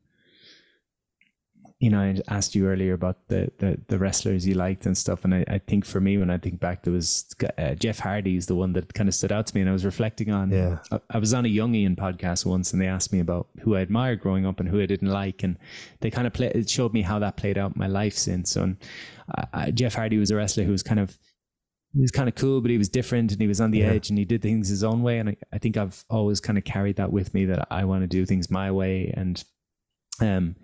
[1.80, 5.24] You know, I asked you earlier about the, the, the wrestlers you liked and stuff,
[5.24, 7.24] and I, I think for me, when I think back, there was
[7.56, 9.72] uh, Jeff Hardy is the one that kind of stood out to me, and I
[9.72, 10.50] was reflecting on.
[10.50, 10.80] Yeah.
[10.92, 13.80] I, I was on a Jungian podcast once, and they asked me about who I
[13.80, 15.56] admired growing up and who I didn't like, and
[16.00, 18.56] they kind of play, it showed me how that played out in my life since.
[18.56, 18.76] And
[19.34, 21.16] uh, uh, Jeff Hardy was a wrestler who was kind of
[21.94, 23.86] he was kind of cool, but he was different and he was on the Yeah.
[23.86, 25.18] edge and he did things his own way.
[25.18, 28.02] And I, I think I've always kind of carried that with me that I want
[28.02, 29.12] to do things my way.
[29.16, 29.42] And
[30.20, 30.54] um,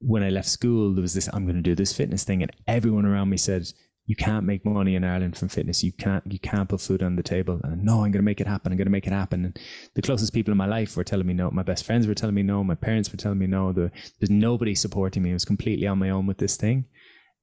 [0.00, 2.50] when I left school, there was this I'm going to do this fitness thing, and
[2.66, 3.68] everyone around me said,
[4.06, 5.84] "You can't make money in Ireland from fitness.
[5.84, 6.24] You can't.
[6.30, 8.72] You can't put food on the table." And no, I'm going to make it happen.
[8.72, 9.44] I'm going to make it happen.
[9.44, 9.58] And
[9.94, 11.50] the closest people in my life were telling me no.
[11.50, 12.64] My best friends were telling me no.
[12.64, 13.72] My parents were telling me no.
[13.72, 15.30] There, there's nobody supporting me.
[15.30, 16.86] I was completely on my own with this thing.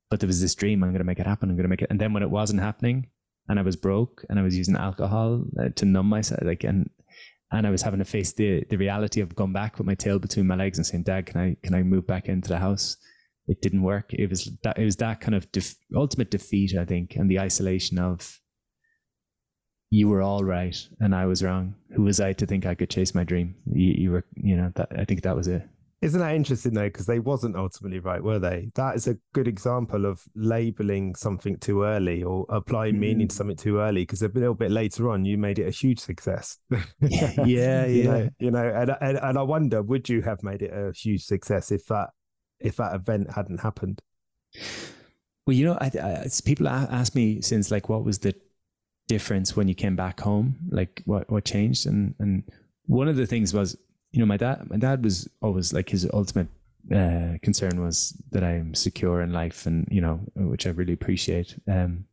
[0.10, 0.84] But there was this dream.
[0.84, 1.50] I'm going to make it happen.
[1.50, 1.90] I'm going to make it.
[1.90, 3.08] And then when it wasn't happening,
[3.50, 6.90] and I was broke, and I was using alcohol uh, to numb myself, like and
[7.52, 10.20] and I was having to face the the reality of going back with my tail
[10.20, 12.98] between my legs and saying, "Dad, can I can I move back into the house?"
[13.48, 14.14] It didn't work.
[14.14, 17.40] It was that it was that kind of def- ultimate defeat, I think, and the
[17.40, 18.40] isolation of
[19.90, 21.76] you were all right and I was wrong.
[21.96, 23.56] Who was I to think I could chase my dream?
[23.72, 25.64] You, you were, you know, that I think that was it.
[26.00, 26.86] Isn't that interesting though?
[26.86, 28.70] Because they wasn't ultimately right, were they?
[28.76, 33.38] That is a good example of labeling something too early or applying meaning to Mm.
[33.38, 34.04] something too early.
[34.04, 36.60] Because a little bit later on, you made it a huge success.
[37.02, 37.58] yeah, you
[38.04, 38.04] yeah.
[38.04, 41.24] know, you know, and, and and I wonder, would you have made it a huge
[41.24, 42.10] success if that
[42.60, 44.02] if that event hadn't happened?
[45.46, 48.36] Well, you know, I, I, people ask me since like, what was the
[49.08, 50.58] difference when you came back home?
[50.70, 51.88] Like, what what changed?
[51.88, 52.44] And and
[52.86, 53.78] one of the things was,
[54.12, 56.48] you know, my dad, my dad was always like his ultimate
[56.94, 61.60] uh, concern was that I'm secure in life, and you know, which I really appreciate.
[61.68, 62.06] Um,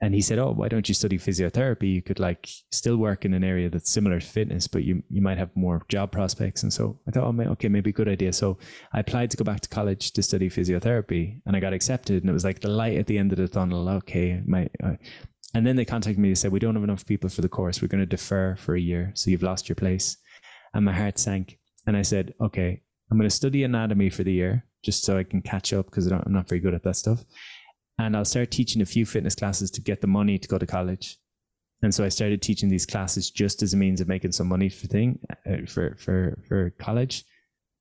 [0.00, 1.92] and he said, "Oh, why don't you study physiotherapy?
[1.92, 5.22] You could like still work in an area that's similar to fitness, but you you
[5.22, 8.58] might have more job prospects." And so I thought, "Oh, okay, maybe good idea." So
[8.92, 12.22] I applied to go back to college to study physiotherapy, and I got accepted.
[12.22, 13.88] And it was like the light at the end of the tunnel.
[13.88, 14.68] Okay, my.
[14.82, 14.96] Uh,
[15.54, 16.28] and then they contacted me.
[16.28, 17.80] They said, "We don't have enough people for the course.
[17.80, 20.18] We're going to defer for a year, so you've lost your place."
[20.76, 21.58] And my heart sank.
[21.86, 25.24] And I said, "Okay, I'm going to study anatomy for the year, just so I
[25.24, 27.24] can catch up because I'm not very good at that stuff."
[27.98, 30.66] and I'll start teaching a few fitness classes to get the money to go to
[30.66, 31.18] college.
[31.82, 34.68] And so I started teaching these classes just as a means of making some money
[34.68, 37.24] for thing uh, for for for college,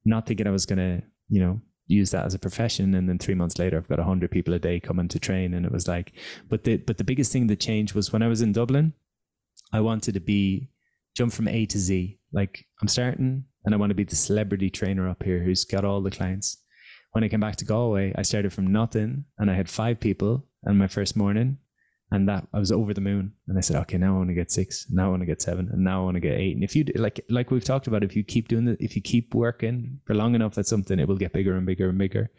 [0.04, 2.94] not thinking I was gonna you know use that as a profession.
[2.94, 5.66] And then three months later, I've got hundred people a day coming to train, and
[5.66, 6.12] it was like,
[6.50, 8.94] but the but the biggest thing that changed was when I was in Dublin,
[9.72, 10.70] I wanted to be
[11.16, 12.20] jump from A to Z.
[12.32, 15.86] Like I'm starting, and I want to be the celebrity trainer up here who's got
[15.86, 16.58] all the clients
[17.16, 20.46] when I came back to Galway, I started from nothing and I had five people
[20.68, 21.60] on my first morning.
[22.12, 23.32] And that I was over the moon.
[23.48, 24.86] And I said, okay, now I want to get six.
[24.92, 25.70] Now I want to get seven.
[25.72, 26.56] And now I want to get eight.
[26.56, 29.02] And if you like, like we've talked about, if you keep doing it, if you
[29.02, 32.30] keep working for long enough at something, it will get bigger and bigger and bigger.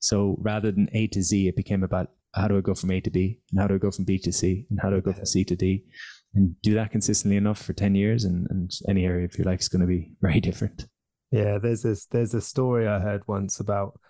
[0.00, 3.00] So rather than A to Z, it became about how do I go from A
[3.00, 5.00] to B and how do I go from B to C and how do I
[5.00, 5.86] go from C to D
[6.34, 8.24] and do that consistently enough for 10 years.
[8.24, 10.86] And, and any area of your life is going to be very different.
[11.30, 14.00] Yeah, there's this there's a story I heard once about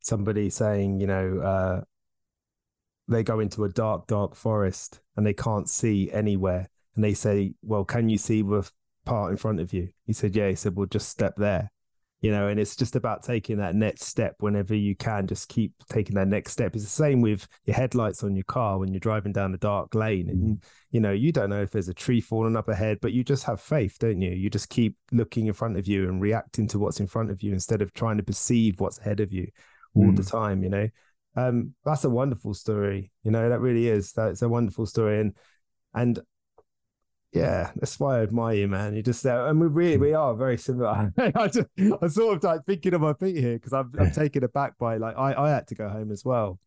[0.00, 1.80] somebody saying, you know, uh,
[3.06, 7.54] they go into a dark, dark forest and they can't see anywhere, and they say,
[7.62, 8.68] "Well, can you see the
[9.04, 11.70] part in front of you?" He said, "Yeah." He said, "Well, just step there."
[12.24, 15.26] You know, and it's just about taking that next step whenever you can.
[15.26, 16.74] Just keep taking that next step.
[16.74, 19.94] It's the same with your headlights on your car when you're driving down a dark
[19.94, 23.12] lane, and you know you don't know if there's a tree falling up ahead, but
[23.12, 24.30] you just have faith, don't you?
[24.30, 27.42] You just keep looking in front of you and reacting to what's in front of
[27.42, 29.48] you instead of trying to perceive what's ahead of you
[29.94, 30.62] all the time.
[30.62, 30.88] You know,
[31.36, 33.12] um, that's a wonderful story.
[33.22, 34.14] You know, that really is.
[34.14, 35.34] That's a wonderful story, and
[35.92, 36.18] and
[37.34, 38.94] yeah, that's why I admire you, man.
[38.94, 41.12] You just uh, and we really we are very similar.
[41.18, 44.44] I just, I'm sort of like thinking on my feet here because I'm I'm taken
[44.44, 46.60] aback by like I I had to go home as well,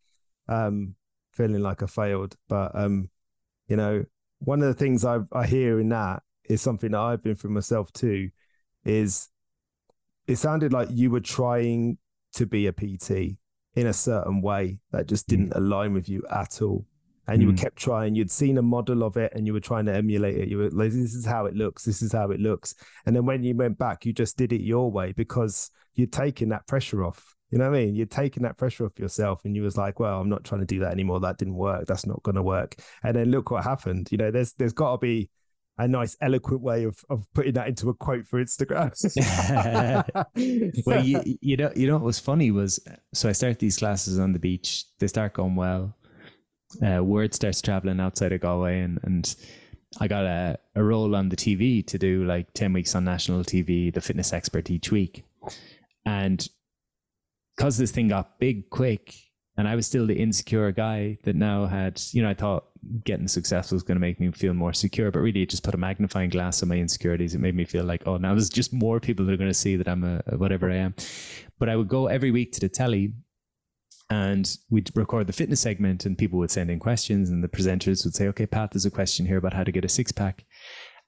[0.50, 0.96] um,
[1.32, 2.36] feeling like I failed.
[2.50, 3.10] But um,
[3.70, 4.04] you know,
[4.40, 7.52] one of the things I I hear in that is something that I've been through
[7.52, 8.32] myself too.
[8.84, 9.30] Is
[10.28, 11.98] it sounded like you were trying
[12.34, 13.38] to be a PT
[13.74, 16.86] in a certain way that just didn't align with you at all
[17.28, 17.58] and you mm.
[17.58, 18.16] kept trying.
[18.16, 20.48] You'd seen a model of it and you were trying to emulate it.
[20.48, 21.84] You were like, this is how it looks.
[21.84, 22.74] This is how it looks.
[23.06, 26.50] And then when you went back, you just did it your way because you're taking
[26.50, 27.36] that pressure off.
[27.52, 27.96] You know what I mean?
[27.96, 30.68] You're taking that pressure off yourself and you was like, well, I'm not trying to
[30.68, 31.20] do that anymore.
[31.20, 31.86] That didn't work.
[31.86, 32.76] That's not going to work.
[33.04, 34.10] And then look what happened.
[34.12, 35.30] You know, there's, there's got to be
[35.78, 38.92] a nice eloquent way of, of putting that into a quote for Instagram.
[40.86, 42.80] well, you, you know, you know what was funny was
[43.14, 44.86] so I start these classes on the beach.
[45.00, 45.96] They start going well
[46.86, 49.36] uh, word starts traveling outside of Galway, and and
[50.00, 53.44] I got a, a role on the TV to do like ten weeks on national
[53.44, 55.24] TV, the fitness expert each week,
[56.06, 56.48] and
[57.56, 59.16] because this thing got big quick,
[59.58, 62.66] and I was still the insecure guy that now had, you know, I thought
[63.04, 65.74] getting successful was going to make me feel more secure, but really it just put
[65.74, 67.34] a magnifying glass on my insecurities.
[67.34, 69.56] It made me feel like, oh, now there's just more people that are going to
[69.56, 70.94] see that I'm a, a whatever I am.
[71.58, 73.14] But I would go every week to the telly
[74.10, 78.04] and we'd record the fitness segment and people would send in questions and the presenters
[78.04, 80.46] would say okay pat there's a question here about how to get a six pack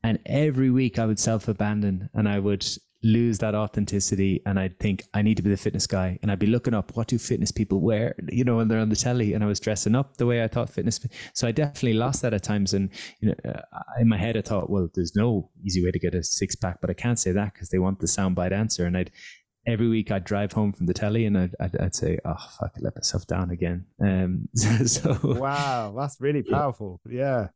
[0.04, 2.66] and every week i would self-abandon and i would
[3.02, 6.20] lose that authenticity and i'd think i need to be the fitness guy.
[6.22, 8.16] And i'd be looking up what do fitness people wear?
[8.30, 10.50] You know when they're on the telly and i was dressing up the way i
[10.50, 11.00] thought fitness
[11.34, 12.90] so i definitely lost that at times and
[13.22, 13.62] you know uh,
[14.02, 16.82] in my head i thought well there's no easy way to get a six pack
[16.82, 18.86] but i can't say that because they want the soundbite answer.
[18.86, 19.12] And i'd
[19.68, 22.72] every week I'd drive home from the telly and I'd, I'd, I'd say, oh, fuck,
[22.76, 23.86] I let myself down again.
[24.02, 27.02] Um, so, wow, that's really powerful.
[27.08, 27.20] Yeah.
[27.20, 27.48] yeah.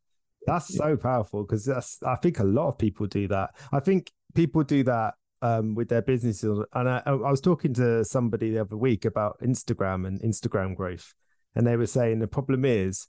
[0.46, 1.70] That's so powerful because
[2.06, 3.52] I think a lot of people do that.
[3.72, 6.60] I think people do that um, with their businesses.
[6.74, 11.14] And I, I was talking to somebody the other week about Instagram and Instagram growth.
[11.56, 13.08] And they were saying the problem is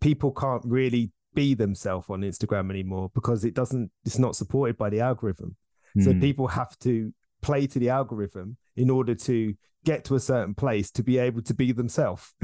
[0.00, 4.90] people can't really be themselves on Instagram anymore because it doesn't, it's not supported by
[4.90, 5.56] the algorithm.
[6.00, 6.20] So mm.
[6.20, 7.14] people have to
[7.46, 9.54] play to the algorithm in order to
[9.84, 12.34] get to a certain place to be able to be themselves.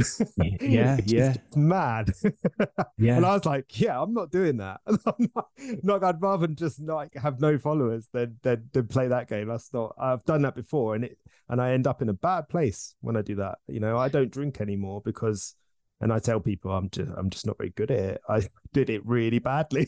[0.61, 1.35] yeah, yeah.
[1.57, 2.13] Mad.
[2.99, 3.17] yeah.
[3.17, 4.81] And I was like, yeah, I'm not doing that.
[4.87, 5.49] I'm not,
[5.83, 9.49] not, I'd rather just not have no followers than, than than play that game.
[9.49, 12.49] That's not I've done that before and it and I end up in a bad
[12.49, 13.59] place when I do that.
[13.67, 15.57] You know, I don't drink anymore because
[16.03, 18.21] and I tell people I'm just I'm just not very good at it.
[18.29, 19.87] I did it really badly.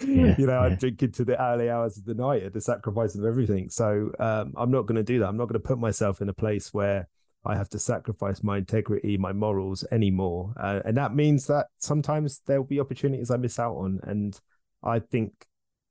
[0.00, 0.60] yeah, you know, yeah.
[0.60, 3.68] I'm drinking to the early hours of the night at the sacrifice of everything.
[3.68, 5.28] So um, I'm not going to do that.
[5.28, 7.06] I'm not going to put myself in a place where
[7.44, 10.54] I have to sacrifice my integrity, my morals anymore.
[10.58, 14.00] Uh, and that means that sometimes there'll be opportunities I miss out on.
[14.04, 14.38] And
[14.82, 15.32] I think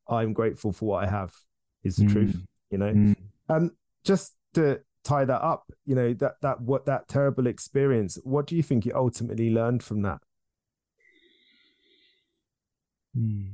[0.07, 1.33] I'm grateful for what I have.
[1.83, 2.11] Is the mm.
[2.11, 2.35] truth,
[2.69, 2.93] you know.
[2.93, 3.15] Mm.
[3.49, 3.71] Um,
[4.03, 8.17] just to tie that up you know that that what that terrible experience.
[8.23, 10.19] What do you think you ultimately learned from that?
[13.15, 13.47] Hmm.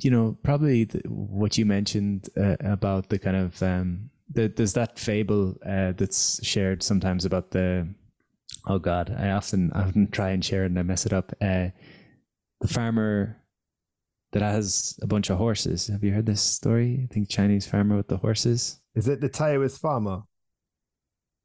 [0.00, 4.74] you know probably the, what you mentioned uh, about the kind of um the, there's
[4.74, 7.86] that fable uh, that's shared sometimes about the
[8.66, 11.32] oh god i often i often try and share and i mess it up.
[11.40, 11.68] Uh,
[12.60, 13.37] the farmer
[14.32, 15.86] that has a bunch of horses.
[15.88, 17.08] Have you heard this story?
[17.08, 18.80] I think Chinese farmer with the horses.
[18.94, 20.22] Is it the Taoist farmer?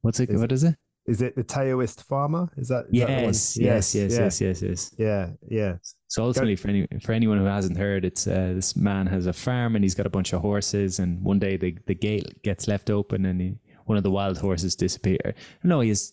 [0.02, 0.30] What's it?
[0.30, 0.76] Is what is it?
[1.06, 2.50] Is it the Taoist farmer?
[2.56, 2.84] Is that?
[2.88, 4.18] Is yes, that yes, yes, yes, yeah.
[4.20, 4.94] yes, yes, yes.
[4.98, 5.74] Yeah, yeah.
[6.08, 9.32] So ultimately, for any for anyone who hasn't heard, it's uh, this man has a
[9.32, 12.68] farm and he's got a bunch of horses, and one day the the gate gets
[12.68, 13.54] left open and he,
[13.86, 15.34] one of the wild horses disappear.
[15.62, 16.12] No, he has.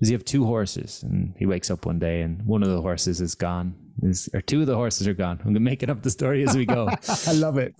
[0.00, 1.02] Does he have two horses?
[1.02, 4.40] And he wakes up one day and one of the horses is gone is, or
[4.40, 5.40] two of the horses are gone.
[5.44, 6.88] I'm making up the story as we go.
[7.26, 7.74] I love it.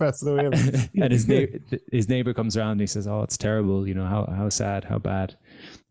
[0.95, 1.59] and his neighbor,
[1.93, 3.87] his neighbor comes around and he says, "Oh, it's terrible.
[3.87, 5.37] You know how how sad, how bad."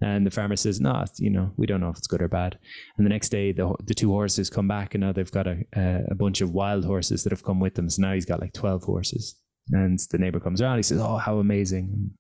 [0.02, 2.58] And the farmer says, "No, you know, we don't know if it's good or bad."
[2.98, 5.64] And the next day, the the two horses come back, and now they've got a
[5.76, 7.90] a bunch of wild horses that have come with them.
[7.90, 9.36] So now he's got like twelve horses.
[9.70, 10.78] And the neighbor comes around.
[10.78, 12.12] He says, "Oh, how amazing!"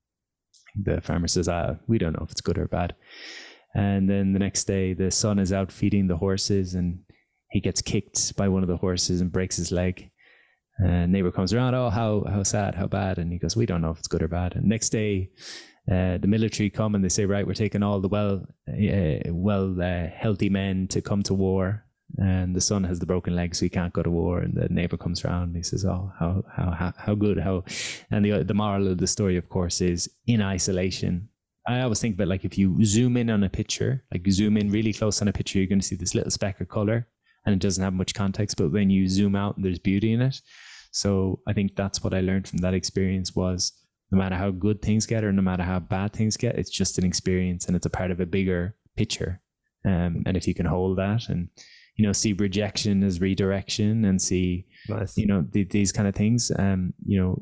[0.81, 2.95] The farmer says, "Ah, we don't know if it's good or bad."
[3.75, 6.99] And then the next day, the son is out feeding the horses, and
[7.57, 10.11] he gets kicked by one of the horses and breaks his leg.
[10.77, 13.81] And neighbor comes around, oh, how how sad, how bad, and he goes, we don't
[13.81, 14.55] know if it's good or bad.
[14.55, 15.31] And next day,
[15.91, 19.75] uh, the military come and they say, right, we're taking all the well, uh, well,
[19.81, 21.83] uh, healthy men to come to war,
[22.19, 24.41] and the son has the broken leg, so he can't go to war.
[24.43, 27.63] And the neighbor comes around and he says, oh, how how how, how good, how,
[28.11, 31.29] and the the moral of the story, of course, is in isolation.
[31.65, 34.69] I always think about like if you zoom in on a picture, like zoom in
[34.69, 37.07] really close on a picture, you're going to see this little speck of color
[37.47, 38.57] and it doesn't have much context.
[38.57, 40.41] But when you zoom out and there's beauty in it,
[40.91, 43.71] so I think that's what I learned from that experience was
[44.11, 46.97] no matter how good things get or no matter how bad things get, it's just
[46.97, 49.41] an experience and it's a part of a bigger picture.
[49.85, 51.47] Um, and if you can hold that and
[51.95, 55.17] you know see rejection as redirection and see nice.
[55.17, 57.41] you know the, these kind of things, um, you know,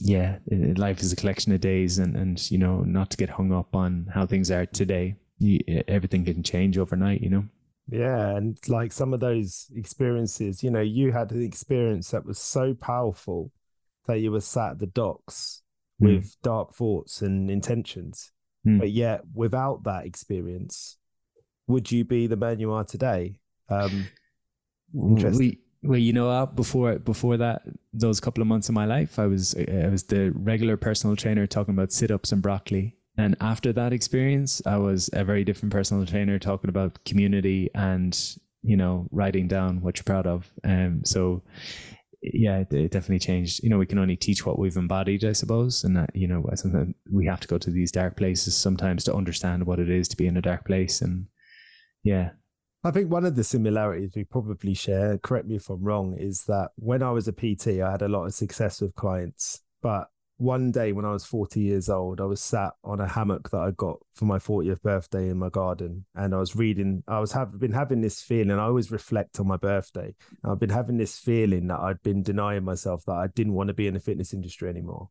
[0.00, 0.38] yeah,
[0.76, 3.76] life is a collection of days, and and you know not to get hung up
[3.76, 5.14] on how things are today.
[5.38, 7.44] You, everything can change overnight, you know.
[7.88, 12.38] Yeah, and like some of those experiences, you know, you had an experience that was
[12.38, 13.50] so powerful
[14.06, 15.62] that you were sat at the docks
[16.00, 16.06] mm.
[16.06, 18.32] with dark thoughts and intentions.
[18.66, 18.78] Mm.
[18.78, 20.96] But yet, without that experience,
[21.66, 23.40] would you be the man you are today?
[23.68, 24.06] Um,
[24.92, 27.62] we, well, you know, before before that,
[27.92, 31.46] those couple of months of my life, I was I was the regular personal trainer
[31.46, 32.96] talking about sit ups and broccoli.
[33.18, 38.18] And after that experience, I was a very different personal trainer talking about community and
[38.62, 40.50] you know writing down what you're proud of.
[40.64, 41.42] Um, so
[42.22, 43.62] yeah, it, it, definitely changed.
[43.62, 46.48] You know, we can only teach what we've embodied, I suppose, and that you know,
[47.10, 50.16] we have to go to these dark places sometimes to understand what it is to
[50.16, 51.02] be in a dark place.
[51.02, 51.26] And
[52.04, 52.30] yeah,
[52.84, 56.44] I think one of the similarities we probably share, correct me if I'm wrong, is
[56.44, 60.08] that when I was a PT, I had a lot of success with clients, but
[60.38, 63.60] one day when I was 40 years old, I was sat on a hammock that
[63.60, 66.04] I got for my 40th birthday in my garden.
[66.14, 68.58] And I was reading, I was have been having this feeling.
[68.58, 70.14] I always reflect on my birthday.
[70.44, 73.74] I've been having this feeling that I'd been denying myself that I didn't want to
[73.74, 75.10] be in the fitness industry anymore.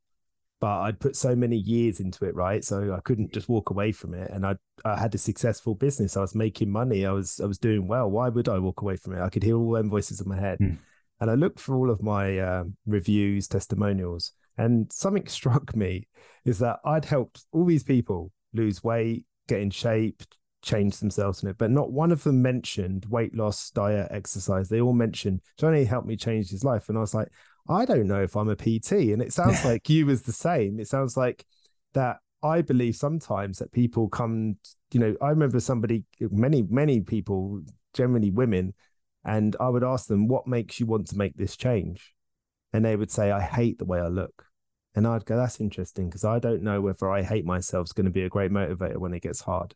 [0.59, 2.63] But I'd put so many years into it, right?
[2.63, 4.29] So I couldn't just walk away from it.
[4.29, 6.15] And I I had a successful business.
[6.15, 7.03] I was making money.
[7.05, 8.09] I was I was doing well.
[8.11, 9.21] Why would I walk away from it?
[9.21, 10.59] I could hear all them voices in my head.
[10.59, 10.77] Mm.
[11.19, 16.07] And I looked for all of my uh, reviews, testimonials, and something struck me
[16.45, 20.21] is that I'd helped all these people lose weight, get in shape,
[20.61, 24.69] change themselves in it, but not one of them mentioned weight loss, diet, exercise.
[24.69, 26.89] They all mentioned Johnny helped me change his life.
[26.89, 27.29] And I was like,
[27.67, 28.91] I don't know if I'm a PT.
[28.91, 30.79] And it sounds like you was the same.
[30.79, 31.43] It sounds like
[31.93, 34.57] that I believe sometimes that people come,
[34.93, 37.63] you know, I remember somebody, many, many people,
[37.95, 38.75] generally women,
[39.25, 42.13] and I would ask them, what makes you want to make this change?
[42.73, 44.45] and they would say, I hate the way I look.
[44.93, 48.05] And I'd go, that's interesting because I don't know whether I hate myself is going
[48.05, 49.73] to be a great motivator when it gets hard.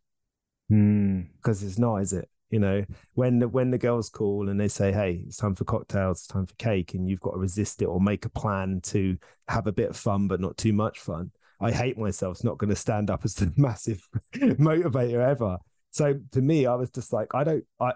[0.68, 1.68] Because mm.
[1.68, 2.30] it's not, is it?
[2.50, 5.66] You know, when the, when the girls call and they say, "Hey, it's time for
[5.66, 8.82] cocktails, it's time for cake," and you've got to resist it or make a plan
[8.86, 11.32] to have a bit of fun but not too much fun.
[11.60, 12.38] I hate myself.
[12.38, 15.58] It's not going to stand up as the massive motivator ever.
[15.92, 17.94] So to me, I was just like, I don't, I,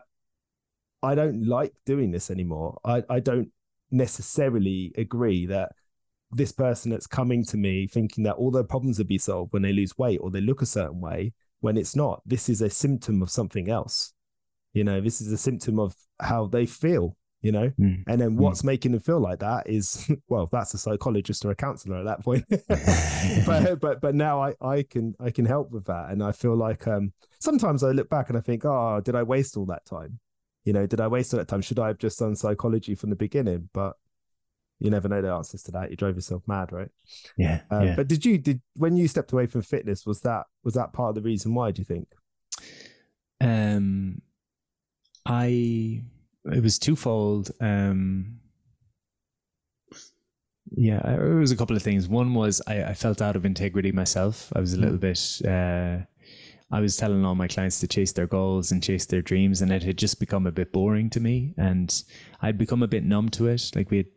[1.04, 2.80] I don't like doing this anymore.
[2.84, 3.52] I, I don't
[3.92, 5.74] necessarily agree that
[6.32, 9.62] this person that's coming to me thinking that all their problems will be solved when
[9.62, 12.22] they lose weight or they look a certain way when it's not.
[12.26, 14.14] This is a symptom of something else.
[14.74, 17.72] You know, this is a symptom of how they feel, you know?
[17.80, 18.04] Mm.
[18.08, 18.66] And then what's mm.
[18.66, 22.24] making them feel like that is, well, that's a psychologist or a counselor at that
[22.24, 22.46] point.
[23.46, 26.12] but but but now I, I can I can help with that.
[26.12, 29.24] And I feel like um sometimes I look back and I think, oh, did I
[29.24, 30.20] waste all that time?
[30.66, 31.62] you know, did I waste all that time?
[31.62, 33.70] Should I have just done psychology from the beginning?
[33.74, 33.96] But
[34.80, 35.92] you never know the answers to that.
[35.92, 36.90] You drove yourself mad, right?
[37.38, 37.96] Yeah, uh, yeah.
[37.96, 40.06] But did you did when you stepped away from fitness?
[40.06, 41.72] Was that was that part of the reason why?
[41.72, 42.08] Do you think?
[43.42, 44.22] Um,
[45.26, 46.04] I
[46.46, 47.52] it was twofold.
[47.60, 48.40] Um,
[50.72, 52.08] yeah, it was a couple of things.
[52.08, 54.52] One was I, I felt out of integrity myself.
[54.56, 55.02] I was a little mm.
[55.02, 55.42] bit.
[55.48, 56.06] Uh,
[56.72, 59.72] I was telling all my clients to chase their goals and chase their dreams, and
[59.72, 61.54] it had just become a bit boring to me.
[61.58, 62.04] And
[62.42, 63.72] I'd become a bit numb to it.
[63.76, 64.08] Like we had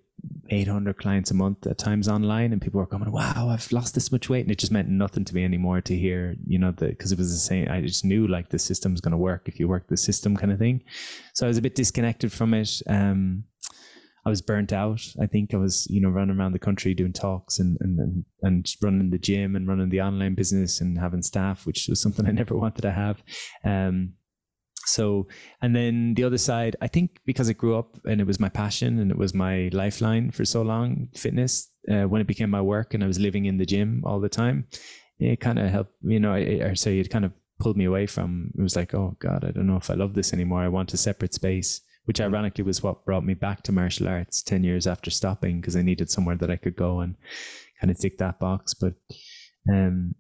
[0.51, 4.13] 800 clients a month at times online, and people were coming, "Wow, I've lost this
[4.13, 7.13] much weight," and it just meant nothing to me anymore to hear, you know, because
[7.13, 7.69] it was the same.
[7.71, 10.53] I just knew like the system's going to work if you work the system, kind
[10.53, 10.83] of thing.
[11.35, 12.83] So I was a bit disconnected from it.
[12.87, 13.45] Um,
[14.25, 15.03] I was burnt out.
[15.21, 18.67] I think I was, you know, running around the country doing talks and and and
[18.81, 22.33] running the gym and running the online business and having staff, which was something I
[22.43, 23.23] never wanted to have.
[23.65, 24.15] Um,
[24.87, 25.29] so,
[25.61, 28.49] and then the other side, I think because I grew up and it was my
[28.49, 31.69] passion and it was my lifeline for so long, fitness.
[31.91, 34.29] Uh, when it became my work and I was living in the gym all the
[34.29, 34.67] time,
[35.19, 35.95] it kind of helped.
[36.03, 38.53] You know, I say it kind of pulled me away from.
[38.57, 40.61] It was like, oh God, I don't know if I love this anymore.
[40.63, 44.43] I want a separate space which ironically was what brought me back to martial arts
[44.43, 47.15] 10 years after stopping because I needed somewhere that I could go and
[47.81, 48.75] kind of tick that box.
[48.75, 48.95] But,
[49.73, 50.15] um,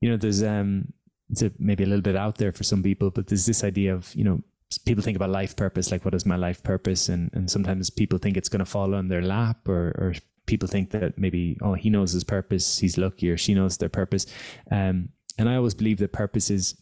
[0.00, 0.92] you know, there's, um,
[1.30, 3.94] it's a, maybe a little bit out there for some people, but there's this idea
[3.94, 4.42] of, you know,
[4.84, 7.08] people think about life purpose, like what is my life purpose?
[7.08, 10.14] And, and sometimes people think it's going to fall on their lap or, or
[10.46, 12.78] people think that maybe, oh, he knows his purpose.
[12.78, 14.26] He's lucky or she knows their purpose.
[14.70, 16.74] Um, and I always believe that purpose is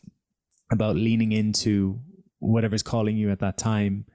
[0.71, 2.01] about leaning into
[2.39, 4.07] whatever's calling you at that time.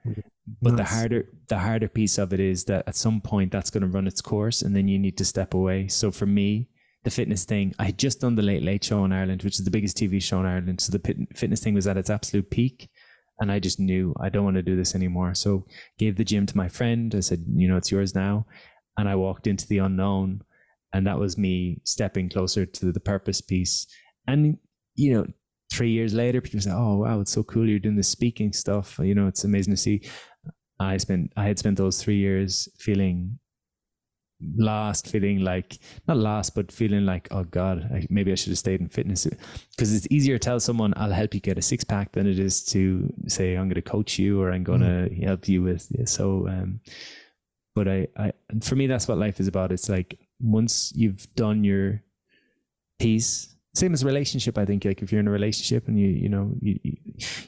[0.60, 0.76] But nice.
[0.76, 3.86] the harder the harder piece of it is that at some point that's going to
[3.86, 5.86] run its course, and then you need to step away.
[5.88, 6.68] So for me,
[7.04, 9.64] the fitness thing, I had just done the Late Late Show in Ireland, which is
[9.64, 10.80] the biggest TV show in Ireland.
[10.80, 12.88] So the fitness thing was at its absolute peak.
[13.40, 15.34] And I just knew I don't want to do this anymore.
[15.34, 15.66] So
[15.98, 17.12] gave the gym to my friend.
[17.14, 18.46] I said, you know, it's yours now.
[18.96, 20.42] And I walked into the unknown.
[20.92, 23.86] And that was me stepping closer to the purpose piece.
[24.28, 24.58] And,
[24.94, 25.26] you know,
[25.72, 27.68] three years later, people say, "Oh wow, it's so cool!
[27.68, 28.98] You're doing the speaking stuff.
[29.02, 30.02] You know, it's amazing to see."
[30.78, 33.38] I spent I had spent those three years feeling
[34.56, 35.78] lost, feeling like
[36.08, 39.26] not last but feeling like, oh God, I, maybe I should have stayed in fitness.
[39.70, 42.38] Because it's easier to tell someone I'll help you get a six pack than it
[42.38, 45.24] is to say I'm going to coach you or I'm going to mm.
[45.24, 45.86] help you with.
[45.90, 46.80] Yeah, so, um,
[47.74, 48.32] but I, I,
[48.62, 49.72] for me, that's what life is about.
[49.72, 52.02] It's like once you've done your
[52.98, 56.28] piece same as relationship i think like if you're in a relationship and you you
[56.28, 56.78] know you,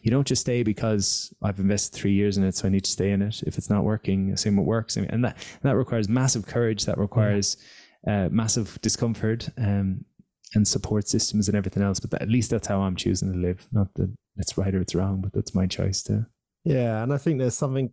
[0.02, 2.90] you don't just stay because i've invested three years in it so i need to
[2.90, 3.42] stay in it.
[3.46, 7.56] If it's not working same what works and that that requires massive courage that requires
[8.06, 10.04] uh, massive discomfort um,
[10.54, 13.38] and support systems and everything else but that, at least that's how i'm choosing to
[13.38, 13.66] live.
[13.72, 16.26] Not that it's right or it's wrong but that's my choice to
[16.64, 17.92] yeah and i think there's something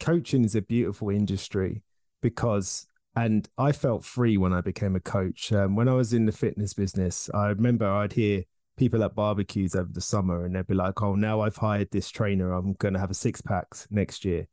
[0.00, 1.82] coaching is a beautiful industry
[2.20, 2.86] because
[3.24, 5.52] and I felt free when I became a coach.
[5.52, 8.44] Um, when I was in the fitness business, I remember I'd hear
[8.76, 12.10] people at barbecues over the summer and they'd be like, oh, now I've hired this
[12.10, 12.52] trainer.
[12.52, 14.46] I'm going to have a six pack next year.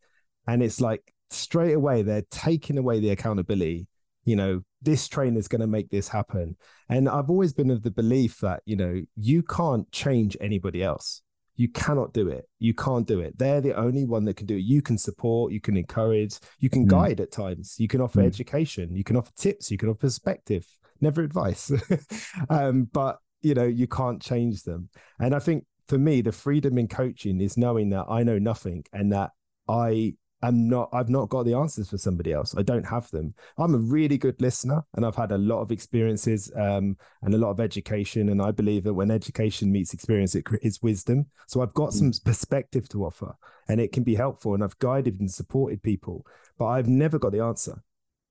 [0.48, 3.88] And it's like straight away, they're taking away the accountability.
[4.26, 6.58] You know, this trainer is going to make this happen.
[6.90, 11.22] And I've always been of the belief that, you know, you can't change anybody else.
[11.58, 12.48] You cannot do it.
[12.60, 13.38] You can't do it.
[13.38, 14.64] They're the only one that can do it.
[14.64, 16.90] You can support, you can encourage, you can mm.
[16.90, 18.28] guide at times, you can offer mm.
[18.28, 20.66] education, you can offer tips, you can offer perspective,
[21.02, 21.72] never advice.
[22.50, 24.90] um, but you know, you can't change them.
[25.20, 28.86] And I think for me, the freedom in coaching is knowing that I know nothing
[28.94, 29.32] and that
[29.68, 32.56] I am not I've not got the answers for somebody else.
[32.58, 33.34] I don't have them.
[33.58, 37.38] I'm a really good listener and I've had a lot of experiences um, and a
[37.38, 38.30] lot of education.
[38.30, 41.28] And I believe that when education meets experience, it is wisdom.
[41.48, 41.94] So I've got mm.
[41.94, 43.36] some perspective to offer
[43.68, 44.54] and it can be helpful.
[44.54, 46.26] And I've guided and supported people,
[46.58, 47.84] but I've never got the answer.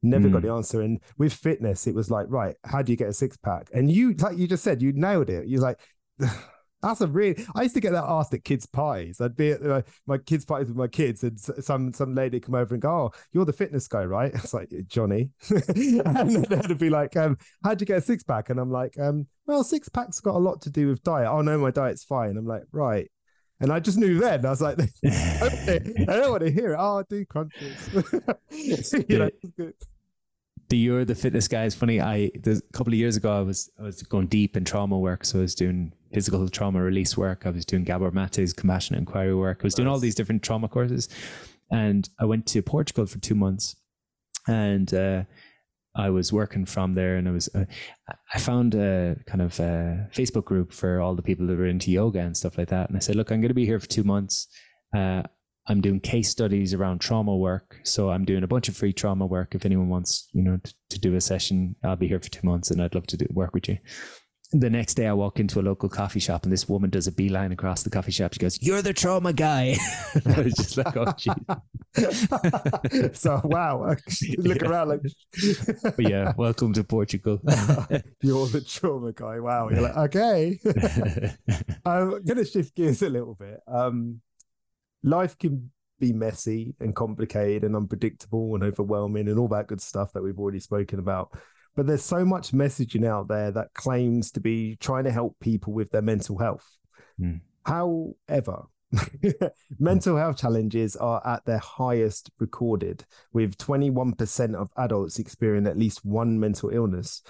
[0.03, 0.33] Never mm.
[0.33, 0.83] got the answer.
[0.83, 3.69] And with fitness, it was like, right, how do you get a six pack?
[3.75, 5.49] And you, like you just said, you nailed it.
[5.49, 5.81] You're like,
[6.87, 7.45] that's a really.
[7.55, 9.21] I used to get that asked at kids' parties.
[9.21, 12.55] I'd be at my, my kids' parties with my kids, and some some lady come
[12.55, 16.79] over and go, "Oh, you're the fitness guy, right?" It's like Johnny, and then they'd
[16.79, 19.89] be like, um, "How'd you get a six pack?" And I'm like, um, "Well, six
[19.89, 22.37] packs got a lot to do with diet." Oh no, my diet's fine.
[22.37, 23.11] I'm like, right.
[23.59, 24.45] And I just knew then.
[24.45, 26.77] I was like, I don't want to hear it.
[26.79, 27.75] Oh, I do crunches.
[29.09, 29.31] you know,
[30.69, 32.01] the you're the fitness guy is funny.
[32.01, 35.25] I a couple of years ago I was I was going deep in trauma work,
[35.25, 37.47] so I was doing physical trauma release work.
[37.47, 39.61] I was doing Gabor Mate's compassionate inquiry work.
[39.61, 39.77] I was nice.
[39.77, 41.09] doing all these different trauma courses,
[41.71, 43.77] and I went to Portugal for two months,
[44.49, 45.25] and uh,
[45.95, 47.65] I was working from there, and I was uh,
[48.35, 51.91] I found a kind of a Facebook group for all the people that were into
[51.91, 53.89] yoga and stuff like that, and I said, look, I'm going to be here for
[53.89, 54.49] two months.
[54.97, 55.23] Uh,
[55.69, 57.81] I'm doing case studies around trauma work.
[57.83, 59.55] So I'm doing a bunch of free trauma work.
[59.55, 62.47] If anyone wants, you know, to, to do a session, I'll be here for two
[62.47, 63.79] months and I'd love to do work with you.
[64.53, 67.13] The next day I walk into a local coffee shop and this woman does a
[67.13, 68.33] beeline across the coffee shop.
[68.33, 69.77] She goes, You're the trauma guy.
[70.25, 71.35] I was just like, oh jeez.
[73.17, 73.97] so wow.
[74.39, 74.69] Look yeah.
[74.69, 75.01] around like
[75.99, 77.41] yeah, welcome to Portugal.
[78.23, 79.41] You're the trauma guy.
[79.41, 79.69] Wow.
[79.71, 80.61] You're like, okay.
[81.85, 83.59] I'm gonna shift gears a little bit.
[83.67, 84.21] Um
[85.07, 90.13] life can be messy and complicated and unpredictable and overwhelming and all that good stuff
[90.13, 91.33] that we've already spoken about.
[91.75, 95.73] But there's so much messaging out there that claims to be trying to help people
[95.73, 96.67] with their mental health.
[97.21, 97.41] Mm.
[97.65, 98.65] However,
[99.79, 106.05] mental health challenges are at their highest recorded, with 21% of adults experiencing at least
[106.05, 107.23] one mental illness.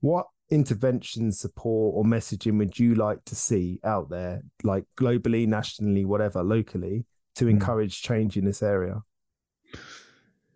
[0.00, 6.04] What intervention support or messaging would you like to see out there, like globally, nationally,
[6.04, 7.06] whatever, locally,
[7.36, 7.50] to hmm.
[7.50, 9.02] encourage change in this area?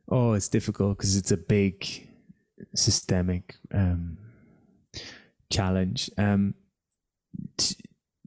[0.08, 2.08] Oh, it's difficult because it's a big
[2.74, 4.18] systemic um,
[5.50, 6.10] challenge.
[6.16, 6.54] Um,
[7.56, 7.76] t-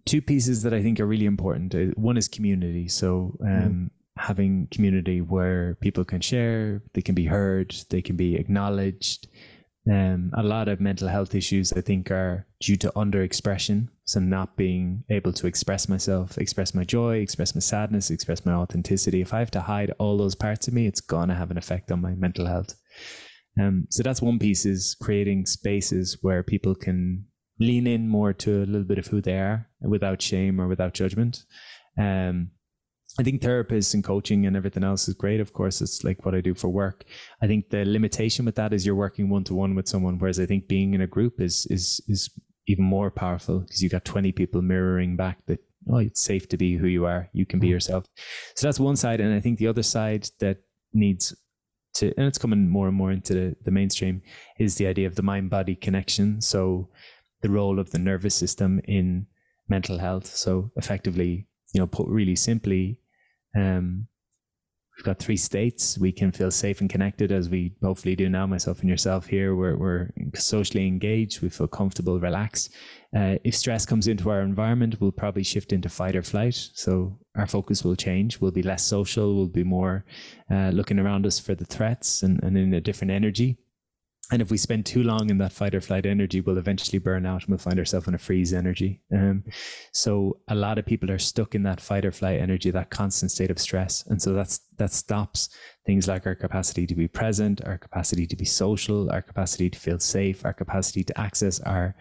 [0.06, 1.74] two pieces that I think are really important.
[1.74, 2.88] Uh, one is community.
[2.88, 3.89] So, um, mm.
[4.18, 9.28] having community where people can share, they can be heard, they can be acknowledged,
[9.89, 13.87] um, a lot of mental health issues, I think, are due to underexpression.
[14.05, 18.53] So, not being able to express myself, express my joy, express my sadness, express my
[18.53, 19.21] authenticity.
[19.21, 21.57] If I have to hide all those parts of me, it's going to have an
[21.57, 22.75] effect on my mental health.
[23.59, 27.25] Um, so, that's one piece is creating spaces where people can
[27.59, 30.93] lean in more to a little bit of who they are without shame or without
[30.93, 31.43] judgment.
[31.99, 32.51] Um,
[33.18, 35.39] I think therapists and coaching and everything else is great.
[35.39, 37.05] Of course, it's like what I do for work.
[37.41, 40.39] I think the limitation with that is you're working one to one with someone, whereas
[40.39, 42.30] I think being in a group is is is
[42.70, 45.60] even more powerful because you've got 20 people mirroring back that
[45.91, 47.72] oh it's safe to be who you are you can be mm.
[47.72, 48.05] yourself
[48.55, 50.57] so that's one side and i think the other side that
[50.93, 51.36] needs
[51.95, 54.22] to and it's coming more and more into the, the mainstream
[54.60, 56.88] is the idea of the mind body connection so
[57.41, 59.26] the role of the nervous system in
[59.68, 62.99] mental health so effectively you know put really simply
[63.55, 64.07] um,
[64.99, 65.97] we've got three states.
[65.97, 69.55] We can feel safe and connected as we hopefully do now, myself and yourself here.
[69.55, 71.41] We're, we're socially engaged.
[71.41, 72.74] We feel comfortable, relaxed.
[73.15, 76.70] Uh, if stress comes into our environment, we'll probably shift into fight or flight.
[76.74, 78.41] So our focus will change.
[78.41, 79.36] We'll be less social.
[79.36, 80.03] We'll be more
[80.51, 83.57] uh, looking around us for the threats and, and in a different energy.
[84.32, 87.25] And if we spend too long in that fight or flight energy, we'll eventually burn
[87.25, 89.01] out and we'll find ourselves in a freeze energy.
[89.11, 89.43] Um,
[89.91, 93.32] so a lot of people are stuck in that fight or flight energy, that constant
[93.32, 94.05] state of stress.
[94.07, 95.49] And so that's that stops
[95.86, 99.80] things like our capacity to be present, our capacity to be social, our capacity to
[99.80, 101.95] feel safe, our capacity to access our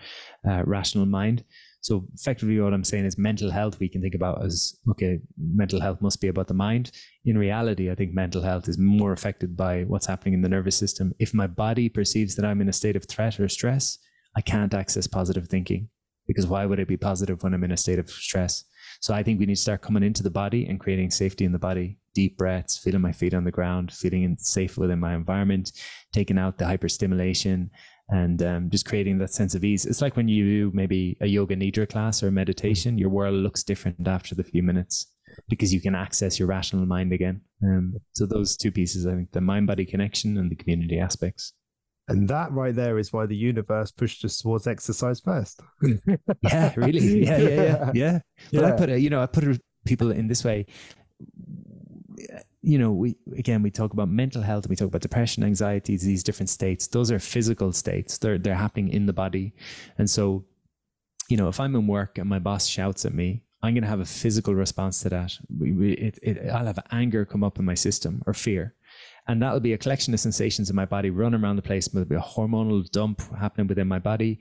[0.49, 1.45] uh, rational mind.
[1.81, 3.79] So effectively, what I'm saying is mental health.
[3.79, 6.91] We can think about as okay, mental health must be about the mind.
[7.25, 10.77] In reality, I think mental health is more affected by what's happening in the nervous
[10.77, 11.15] system.
[11.19, 13.99] If my body perceives that I'm in a state of threat or stress,
[14.37, 15.89] I can't access positive thinking
[16.27, 18.65] because why would I be positive when I'm in a state of stress?
[19.01, 21.53] So I think we need to start coming into the body and creating safety in
[21.53, 21.99] the body.
[22.15, 25.73] Deep breaths, feeling my feet on the ground, feeling safe within my environment,
[26.13, 27.71] taking out the hyperstimulation,
[28.11, 29.85] and um, just creating that sense of ease.
[29.85, 33.63] It's like when you do maybe a yoga nidra class or meditation, your world looks
[33.63, 35.07] different after the few minutes
[35.49, 37.43] because you can access your rational mind again.
[37.63, 41.53] Um, so those two pieces, I think, the mind body connection and the community aspects.
[42.09, 45.61] And that right there is why the universe pushed us towards exercise first.
[46.43, 47.25] yeah, really.
[47.25, 48.19] Yeah, yeah, yeah, yeah.
[48.51, 48.67] But yeah.
[48.67, 50.67] I put it, you know, I put it, people in this way
[52.69, 56.23] you know, we again we talk about mental health, we talk about depression, anxiety, these
[56.23, 56.87] different states.
[56.87, 58.19] Those are physical states.
[58.19, 59.55] They're they're happening in the body,
[59.97, 60.45] and so,
[61.31, 63.89] you know, if I'm in work and my boss shouts at me, I'm going to
[63.89, 65.33] have a physical response to that.
[65.59, 68.75] We, we, it, it, I'll have anger come up in my system or fear,
[69.27, 71.89] and that'll be a collection of sensations in my body running around the place.
[71.89, 74.41] There'll be a hormonal dump happening within my body,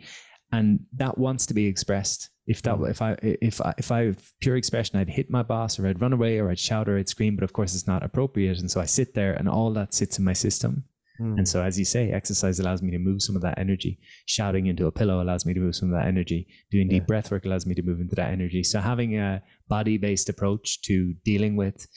[0.51, 2.89] and that wants to be expressed if that mm.
[2.89, 6.01] if I if I if I have pure expression, I'd hit my boss or I'd
[6.01, 8.59] run away or I'd shout or I'd scream, but of course it's not appropriate.
[8.59, 10.85] And so I sit there and all that sits in my system.
[11.19, 11.39] Mm.
[11.39, 13.99] And so as you say, exercise allows me to move some of that energy.
[14.25, 16.47] Shouting into a pillow allows me to move some of that energy.
[16.71, 18.63] Doing deep breath work allows me to move into that energy.
[18.63, 21.87] So having a body-based approach to dealing with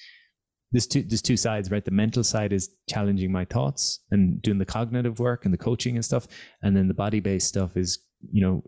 [0.72, 1.84] there's two there's two sides, right?
[1.84, 5.96] The mental side is challenging my thoughts and doing the cognitive work and the coaching
[5.96, 6.28] and stuff.
[6.62, 7.98] And then the body-based stuff is,
[8.33, 8.64] you know,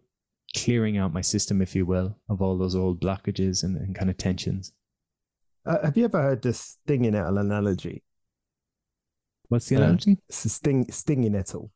[0.57, 4.11] clearing out my system, if you will, of all those old blockages and, and kind
[4.11, 4.73] of tensions.
[5.65, 8.03] Uh, have you ever heard the stinging nettle analogy?
[9.49, 10.13] What's the uh, analogy?
[10.13, 11.71] Uh, it's a sting, stinging nettle.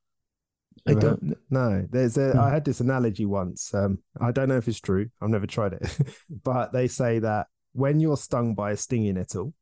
[0.86, 1.28] I don't.
[1.28, 1.38] Heard?
[1.50, 2.32] No, there's a.
[2.32, 2.40] Hmm.
[2.40, 3.72] I had this analogy once.
[3.74, 5.08] Um, I don't know if it's true.
[5.20, 5.98] I've never tried it,
[6.44, 9.54] but they say that when you're stung by a stinging nettle,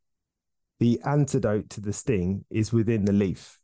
[0.81, 3.61] the antidote to the sting is within the leaf,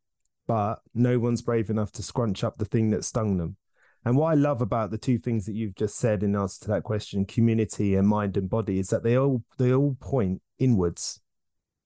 [0.47, 3.57] but no one's brave enough to scrunch up the thing that stung them.
[4.05, 6.69] And what I love about the two things that you've just said in answer to
[6.71, 11.21] that question, community and mind and body, is that they all they all point inwards.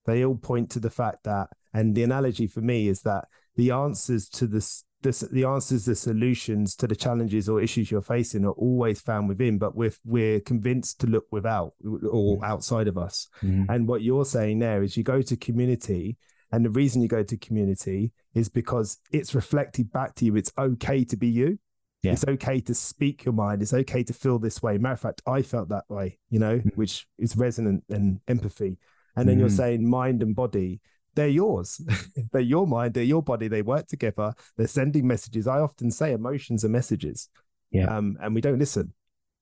[0.05, 3.71] They all point to the fact that, and the analogy for me is that the
[3.71, 8.45] answers to this, this the answers, the solutions to the challenges or issues you're facing
[8.45, 12.43] are always found within, but we're we're convinced to look without or mm.
[12.43, 13.27] outside of us.
[13.43, 13.69] Mm-hmm.
[13.69, 16.17] And what you're saying there is you go to community
[16.51, 20.35] and the reason you go to community is because it's reflected back to you.
[20.35, 21.59] It's okay to be you.
[22.03, 22.11] Yeah.
[22.11, 23.61] It's okay to speak your mind.
[23.61, 24.77] It's okay to feel this way.
[24.77, 26.75] Matter of fact, I felt that way, you know, mm.
[26.75, 28.77] which is resonant and empathy.
[29.15, 29.39] And then mm.
[29.39, 30.81] you're saying mind and body,
[31.15, 31.81] they're yours.
[32.31, 33.47] they're your mind, they're your body.
[33.47, 34.33] They work together.
[34.57, 35.47] They're sending messages.
[35.47, 37.29] I often say emotions are messages.
[37.71, 37.85] Yeah.
[37.85, 38.93] Um, and we don't listen.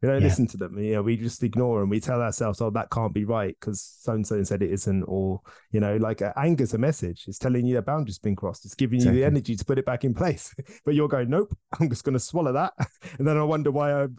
[0.03, 0.27] We don't yeah.
[0.27, 0.77] listen to them.
[0.77, 3.81] You know, we just ignore and we tell ourselves, "Oh, that can't be right because
[4.01, 5.39] so and so said it isn't." Or
[5.71, 7.23] you know, like uh, anger's a message.
[7.25, 8.65] It's telling you a boundary's been crossed.
[8.65, 9.19] It's giving exactly.
[9.19, 10.53] you the energy to put it back in place.
[10.85, 12.73] but you're going, "Nope, I'm just going to swallow that,"
[13.17, 14.17] and then I wonder why I'm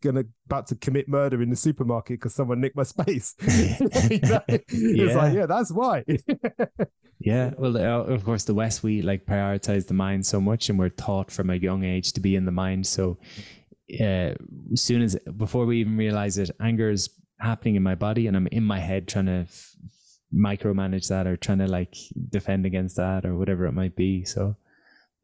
[0.00, 3.34] going to about to commit murder in the supermarket because someone nicked my space.
[3.40, 4.42] yeah.
[4.48, 6.04] It's like, yeah, that's why.
[7.18, 10.78] yeah, well, uh, of course, the West we like prioritize the mind so much, and
[10.78, 12.86] we're taught from a young age to be in the mind.
[12.86, 13.18] So
[14.00, 14.34] uh,
[14.72, 18.36] as soon as before we even realize it, anger is happening in my body, and
[18.36, 19.76] I'm in my head trying to f-
[20.34, 21.94] micromanage that or trying to like
[22.30, 24.24] defend against that or whatever it might be.
[24.24, 24.56] So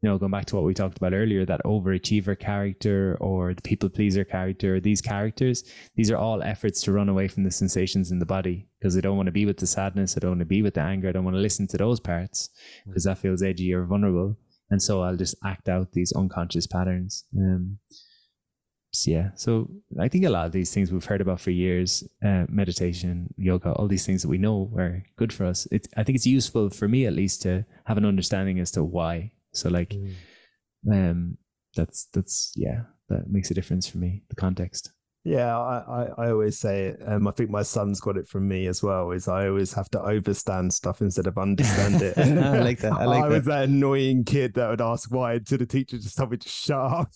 [0.03, 3.61] you know, going back to what we talked about earlier, that overachiever character or the
[3.61, 5.63] people pleaser character, these characters,
[5.95, 8.99] these are all efforts to run away from the sensations in the body because I
[8.99, 10.17] don't want to be with the sadness.
[10.17, 11.07] I don't want to be with the anger.
[11.07, 12.49] I don't want to listen to those parts
[12.85, 14.37] because that feels edgy or vulnerable.
[14.69, 17.23] And so I'll just act out these unconscious patterns.
[17.37, 17.77] Um,
[19.07, 19.31] yeah.
[19.35, 19.69] So
[19.99, 23.71] I think a lot of these things we've heard about for years, uh, meditation, yoga,
[23.71, 25.67] all these things that we know are good for us.
[25.71, 28.83] It's, I think it's useful for me at least to have an understanding as to
[28.83, 30.13] why so like, mm.
[30.91, 31.37] um,
[31.75, 34.23] that's that's yeah, that makes a difference for me.
[34.29, 34.91] The context.
[35.25, 37.01] Yeah, I, I, I, always say it.
[37.05, 39.11] Um, I think my son's got it from me as well.
[39.11, 42.17] Is I always have to overstand stuff instead of understand it.
[42.17, 42.91] I like that.
[42.91, 43.35] I like I that.
[43.35, 46.49] was that annoying kid that would ask why until the teacher just told me to
[46.49, 47.13] shut up.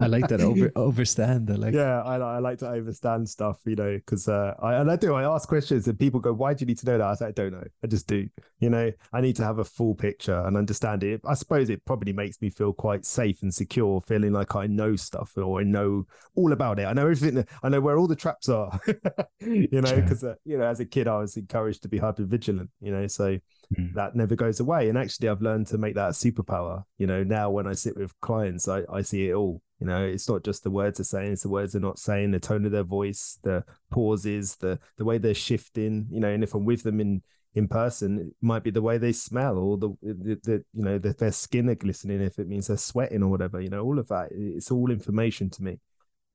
[0.00, 0.40] I like that.
[0.40, 1.52] Over overstand.
[1.52, 1.72] I like.
[1.72, 3.60] Yeah, I, I like to overstand stuff.
[3.64, 5.14] You know, because uh, I and I do.
[5.14, 7.26] I ask questions and people go, "Why do you need to know that?" I say,
[7.26, 7.64] "I don't know.
[7.84, 8.28] I just do."
[8.58, 11.20] You know, I need to have a full picture and understand it.
[11.24, 14.96] I suppose it probably makes me feel quite safe and secure, feeling like I know
[14.96, 16.86] stuff or I know all about it.
[16.86, 17.46] I know everything.
[17.62, 18.80] I know where all the traps are.
[19.40, 22.24] you know, because uh, you know, as a kid, I was encouraged to be hyper
[22.24, 22.70] vigilant.
[22.80, 23.38] You know, so
[23.76, 23.94] mm.
[23.94, 24.88] that never goes away.
[24.88, 26.84] And actually, I've learned to make that a superpower.
[26.98, 29.62] You know, now when I sit with clients, I I see it all.
[29.80, 32.32] You know, it's not just the words they're saying; it's the words they're not saying,
[32.32, 36.06] the tone of their voice, the pauses, the the way they're shifting.
[36.10, 37.22] You know, and if I'm with them in
[37.54, 40.98] in person, it might be the way they smell or the, the, the you know
[40.98, 43.60] the, their skin are glistening if it means they're sweating or whatever.
[43.60, 44.28] You know, all of that.
[44.32, 45.78] It's all information to me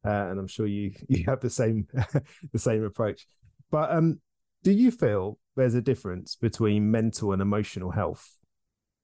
[0.06, 1.88] uh, and I'm sure you you have the same
[2.54, 3.28] the same approach.
[3.72, 4.20] But um,
[4.64, 8.38] do you feel there's a difference between mental and emotional health?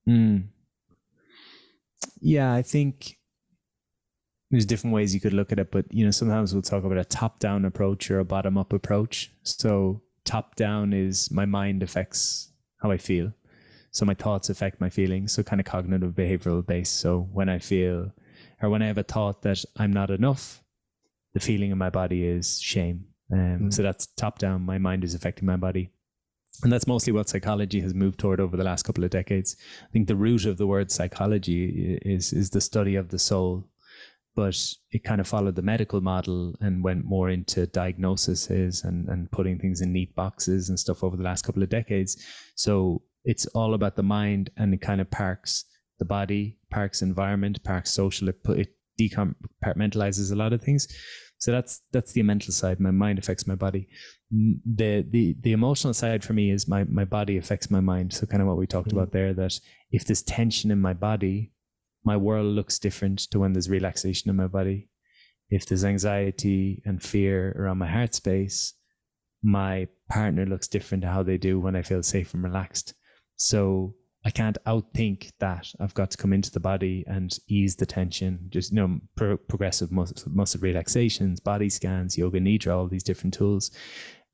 [0.08, 0.48] Mm.
[2.20, 3.18] Yeah, I think
[4.50, 6.98] there's different ways you could look at it, but you know, sometimes we'll talk about
[6.98, 9.30] a top-down approach or a bottom-up approach.
[9.44, 13.32] So top-down is my mind affects how I feel.
[13.92, 15.32] So my thoughts affect my feelings.
[15.32, 16.98] So kind of cognitive behavioral based.
[16.98, 18.12] So when I feel
[18.60, 20.62] or when I have a thought that I'm not enough,
[21.34, 23.06] the feeling in my body is shame.
[23.32, 23.74] Um, mm.
[23.74, 24.62] So that's top down.
[24.62, 25.90] My mind is affecting my body.
[26.62, 29.56] And that's mostly what psychology has moved toward over the last couple of decades.
[29.82, 33.68] I think the root of the word psychology is is the study of the soul,
[34.36, 34.56] but
[34.90, 39.58] it kind of followed the medical model and went more into diagnoses and, and putting
[39.58, 42.22] things in neat boxes and stuff over the last couple of decades.
[42.54, 45.64] So it's all about the mind and it kind of parks
[45.98, 48.28] the body, parks environment, parks social.
[48.28, 50.86] It, it decompartmentalizes a lot of things.
[51.42, 52.78] So that's that's the mental side.
[52.78, 53.88] My mind affects my body.
[54.30, 58.12] The the the emotional side for me is my my body affects my mind.
[58.12, 58.98] So kind of what we talked mm-hmm.
[58.98, 59.34] about there.
[59.34, 59.58] That
[59.90, 61.50] if there's tension in my body,
[62.04, 64.88] my world looks different to when there's relaxation in my body.
[65.50, 68.74] If there's anxiety and fear around my heart space,
[69.42, 72.94] my partner looks different to how they do when I feel safe and relaxed.
[73.34, 75.72] So I can't outthink that.
[75.80, 78.46] I've got to come into the body and ease the tension.
[78.50, 83.34] Just you know, pro- progressive muscle, muscle relaxations, body scans, yoga nidra, all these different
[83.34, 83.72] tools.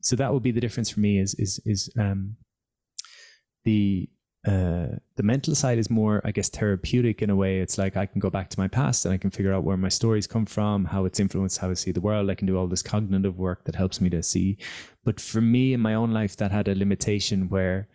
[0.02, 1.18] So that would be the difference for me.
[1.18, 2.36] Is is is um,
[3.64, 4.10] the
[4.46, 7.60] uh, the mental side is more, I guess, therapeutic in a way.
[7.60, 9.76] It's like I can go back to my past and I can figure out where
[9.76, 12.30] my stories come from, how it's influenced how I see the world.
[12.30, 14.56] I can do all this cognitive work that helps me to see.
[15.04, 17.88] But for me in my own life, that had a limitation where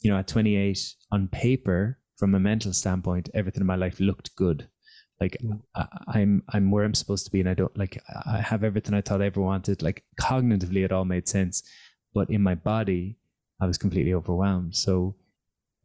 [0.00, 4.34] you know, at 28 on paper, from a mental standpoint, everything in my life looked
[4.36, 4.68] good.
[5.20, 5.60] Like mm.
[5.74, 8.94] I, am I'm where I'm supposed to be, and I don't like I have everything
[8.94, 9.82] I thought I ever wanted.
[9.82, 11.62] Like cognitively, it all made sense,
[12.14, 13.16] but in my body,
[13.60, 14.76] I was completely overwhelmed.
[14.76, 15.16] So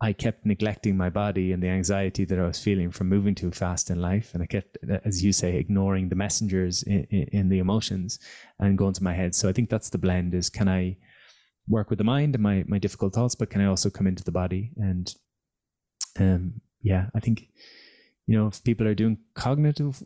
[0.01, 3.51] I kept neglecting my body and the anxiety that I was feeling from moving too
[3.51, 7.49] fast in life, and I kept, as you say, ignoring the messengers in, in, in
[7.49, 8.20] the emotions
[8.59, 9.34] and going to my head.
[9.34, 10.97] So I think that's the blend: is can I
[11.72, 14.24] work with the mind and my my difficult thoughts, but can I also come into
[14.24, 14.72] the body?
[14.78, 15.14] And
[16.20, 17.48] um, yeah, I think
[18.28, 20.04] you know if people are doing cognitive,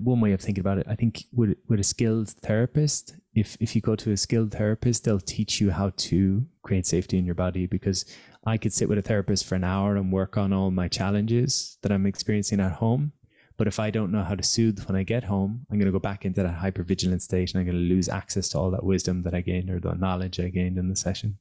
[0.00, 3.74] one way of thinking about it, I think with with a skilled therapist, if if
[3.74, 7.34] you go to a skilled therapist, they'll teach you how to create safety in your
[7.34, 8.04] body because
[8.46, 11.78] I could sit with a therapist for an hour and work on all my challenges
[11.82, 13.12] that I'm experiencing at home
[13.56, 15.92] but if I don't know how to soothe when I get home, I'm going to
[15.92, 18.84] go back into that hypervigilant state and I'm going to lose access to all that
[18.84, 21.38] wisdom that I gained or the knowledge I gained in the session.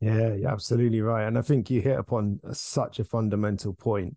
[0.00, 1.26] Yeah, you're absolutely right.
[1.26, 4.16] And I think you hit upon such a fundamental point,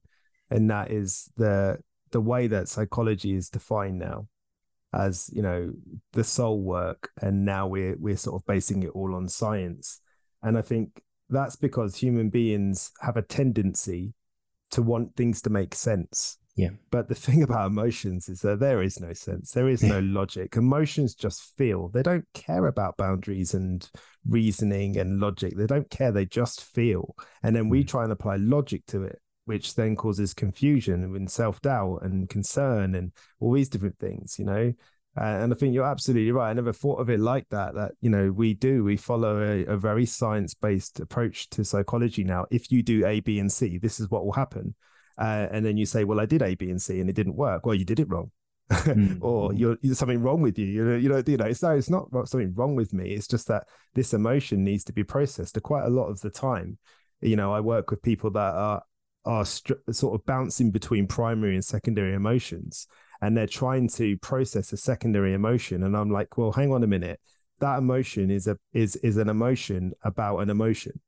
[0.49, 1.79] and that is the
[2.11, 4.27] the way that psychology is defined now
[4.93, 5.73] as you know
[6.13, 9.99] the soul work and now we're we're sort of basing it all on science
[10.41, 14.13] and i think that's because human beings have a tendency
[14.71, 16.69] to want things to make sense yeah.
[16.89, 20.55] But the thing about emotions is that there is no sense, there is no logic.
[20.55, 21.89] Emotions just feel.
[21.89, 23.87] They don't care about boundaries and
[24.27, 25.55] reasoning and logic.
[25.57, 26.11] They don't care.
[26.11, 27.15] They just feel.
[27.43, 27.87] And then we mm.
[27.87, 29.19] try and apply logic to it.
[29.45, 34.45] which then causes confusion and self doubt and concern and all these different things, you
[34.45, 34.73] know.
[35.17, 36.49] Uh, and I think you're absolutely right.
[36.49, 37.73] I never thought of it like that.
[37.75, 42.23] That you know we do we follow a, a very science based approach to psychology
[42.23, 42.45] now.
[42.51, 44.75] If you do A, B, and C, this is what will happen.
[45.17, 47.35] Uh, and then you say, well, I did A, B, and C, and it didn't
[47.35, 47.65] work.
[47.65, 48.31] Well, you did it wrong.
[48.71, 49.17] mm.
[49.21, 50.65] or you're there's something wrong with you.
[50.65, 51.45] You know, you know, you know.
[51.45, 53.11] It's no, it's not something wrong with me.
[53.11, 55.61] It's just that this emotion needs to be processed.
[55.61, 56.77] Quite a lot of the time,
[57.21, 58.81] you know, I work with people that are
[59.25, 62.87] are st- sort of bouncing between primary and secondary emotions,
[63.21, 65.83] and they're trying to process a secondary emotion.
[65.83, 67.19] And I'm like, well, hang on a minute.
[67.59, 70.99] That emotion is a is is an emotion about an emotion.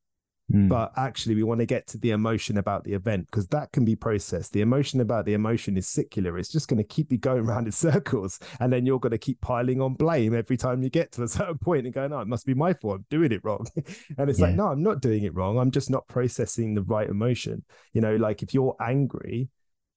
[0.53, 0.69] Mm.
[0.69, 3.83] But actually, we want to get to the emotion about the event because that can
[3.83, 4.53] be processed.
[4.53, 6.37] The emotion about the emotion is secular.
[6.37, 8.39] It's just going to keep you going around in circles.
[8.59, 11.27] And then you're going to keep piling on blame every time you get to a
[11.27, 12.99] certain point and going, oh, it must be my fault.
[12.99, 13.67] I'm doing it wrong.
[14.17, 14.47] and it's yeah.
[14.47, 15.57] like, no, I'm not doing it wrong.
[15.57, 17.65] I'm just not processing the right emotion.
[17.93, 19.49] You know, like if you're angry,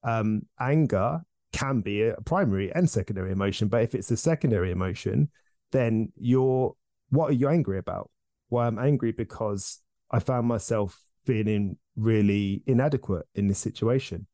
[0.03, 1.21] um, anger
[1.53, 3.69] can be a primary and secondary emotion.
[3.69, 5.31] But if it's a secondary emotion,
[5.71, 6.75] then you're,
[7.11, 8.11] what are you angry about?
[8.49, 9.81] Well, I'm angry because
[10.11, 14.27] I found myself feeling really inadequate in this situation.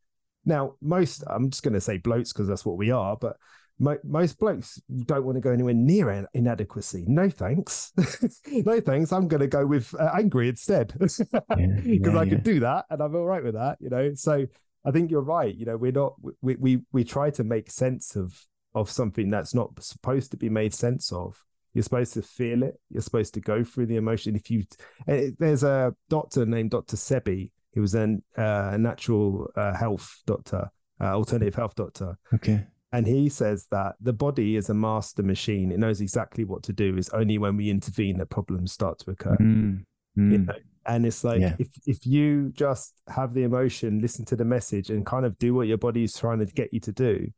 [0.45, 3.37] Now, most, I'm just going to say blokes because that's what we are, but
[3.79, 7.05] mo- most blokes don't want to go anywhere near inadequacy.
[7.07, 7.93] No thanks.
[8.47, 9.13] no thanks.
[9.13, 11.39] I'm going to go with uh, angry instead because yeah,
[11.85, 12.29] yeah, I yeah.
[12.29, 14.15] can do that and I'm all right with that, you know?
[14.15, 14.47] So
[14.85, 15.55] I think you're right.
[15.55, 18.41] You know, we're not, we, we, we try to make sense of,
[18.75, 21.45] of something that's not supposed to be made sense of.
[21.77, 22.81] You're supposed to feel it.
[22.89, 24.35] You're supposed to go through the emotion.
[24.35, 24.65] If you,
[25.07, 26.97] eh, there's a doctor named Dr.
[26.97, 27.51] Sebi.
[27.73, 32.17] He was an, uh, a natural uh, health doctor, uh, alternative health doctor.
[32.33, 32.65] Okay.
[32.93, 35.71] And he says that the body is a master machine.
[35.71, 36.97] It knows exactly what to do.
[36.97, 39.37] It's only when we intervene that problems start to occur.
[39.37, 39.85] Mm.
[40.17, 40.33] Mm.
[40.33, 40.55] You know?
[40.87, 41.57] And it's like yeah.
[41.59, 45.53] if if you just have the emotion, listen to the message, and kind of do
[45.53, 47.29] what your body is trying to get you to do,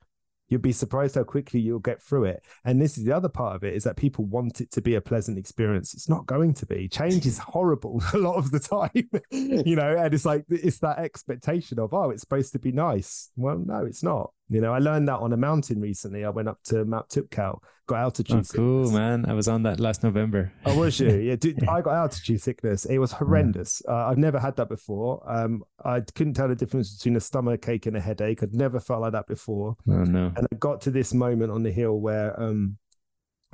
[0.49, 2.45] you'll be surprised how quickly you'll get through it.
[2.65, 4.95] And this is the other part of it is that people want it to be
[4.95, 5.95] a pleasant experience.
[5.95, 6.89] It's not going to be.
[6.89, 10.99] Change is horrible a lot of the time, you know, and it's like it's that
[10.99, 13.31] expectation of, oh, it's supposed to be nice.
[13.37, 14.33] Well, no, it's not.
[14.51, 16.25] You know, I learned that on a mountain recently.
[16.25, 18.57] I went up to Mount Toubkal, got altitude oh, sickness.
[18.57, 19.27] Cool, man.
[19.27, 20.53] I was on that last November.
[20.65, 21.09] Oh, was you?
[21.29, 22.87] Yeah, dude, I got altitude sickness.
[22.87, 23.83] It was horrendous.
[23.87, 25.23] Uh, I've never had that before.
[25.31, 28.43] Um, I couldn't tell the difference between a stomach ache and a headache.
[28.43, 29.77] I'd never felt like that before.
[29.89, 30.33] Oh no!
[30.37, 32.79] And I got to this moment on the hill where um,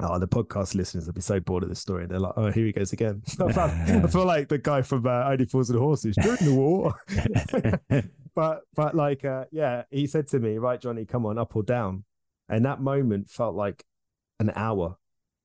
[0.01, 2.07] Oh, the podcast listeners will be so bored of this story.
[2.07, 5.47] They're like, "Oh, here he goes again." I feel like the guy from uh, Only
[5.47, 6.95] Fools and Horses during the war.
[8.34, 11.62] but but like uh, yeah, he said to me, "Right, Johnny, come on, up or
[11.62, 12.05] down."
[12.49, 13.84] And that moment felt like
[14.40, 14.99] an hour.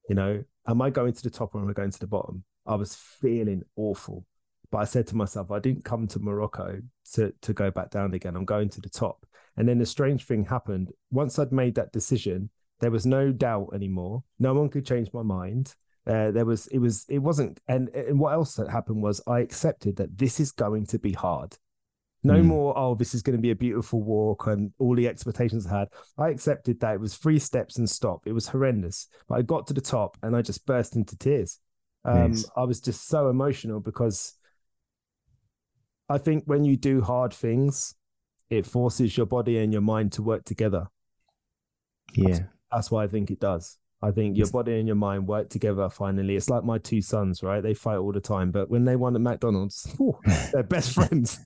[0.10, 2.44] You know, am I going to the top or am I going to the bottom?
[2.66, 4.26] I was feeling awful,
[4.72, 6.82] but I said to myself, I didn't come to Morocco
[7.14, 8.36] to to go back down again.
[8.36, 9.28] I'm going to the top.
[9.56, 10.92] And then a strange thing happened.
[11.12, 12.50] Once I'd made that decision,
[12.80, 14.24] there was no doubt anymore.
[14.40, 15.76] No one could change my mind.
[16.08, 19.42] Uh, there was it was it wasn't and and what else that happened was I
[19.42, 21.58] accepted that this is going to be hard.
[22.24, 22.46] No mm.
[22.46, 25.80] more, oh, this is going to be a beautiful walk and all the expectations I
[25.80, 25.88] had.
[26.18, 28.24] I accepted that it was three steps and stop.
[28.26, 29.08] It was horrendous.
[29.30, 31.60] But I got to the top and I just burst into tears.
[32.04, 32.50] Um, nice.
[32.58, 34.34] I was just so emotional because
[36.10, 37.96] I think when you do hard things,
[38.50, 40.88] it forces your body and your mind to work together.
[42.16, 42.40] Yeah.
[42.72, 43.78] That's, why I think it does.
[44.02, 46.38] I think your body and your mind work together finally.
[46.38, 47.62] It's like my two sons, right?
[47.62, 49.94] They fight all the time, but when they won at McDonald's,
[50.54, 51.38] they're best friends.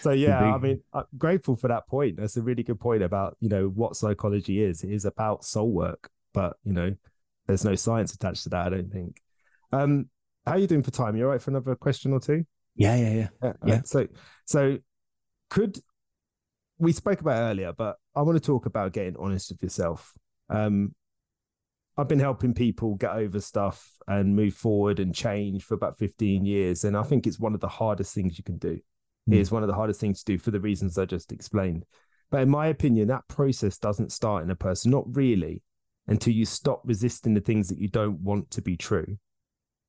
[0.00, 2.18] so yeah, I mean, I'm grateful for that point.
[2.18, 4.84] That's a really good point about, you know, what psychology is.
[4.84, 6.94] It is about soul work, but you know,
[7.46, 9.22] there's no science attached to that, I don't think.
[9.72, 10.10] Um,
[10.44, 11.16] how are you doing for time?
[11.16, 12.44] You all right for another question or two?
[12.76, 13.28] Yeah, yeah, yeah.
[13.42, 13.52] Yeah.
[13.64, 13.80] yeah.
[13.84, 14.06] So
[14.44, 14.78] so
[15.48, 15.78] could
[16.78, 20.12] we spoke about earlier, but I want to talk about getting honest with yourself.
[20.48, 20.94] Um,
[21.96, 26.44] I've been helping people get over stuff and move forward and change for about 15
[26.44, 26.84] years.
[26.84, 28.78] And I think it's one of the hardest things you can do.
[29.28, 29.34] Mm.
[29.34, 31.86] It is one of the hardest things to do for the reasons I just explained.
[32.30, 35.62] But in my opinion, that process doesn't start in a person, not really,
[36.06, 39.18] until you stop resisting the things that you don't want to be true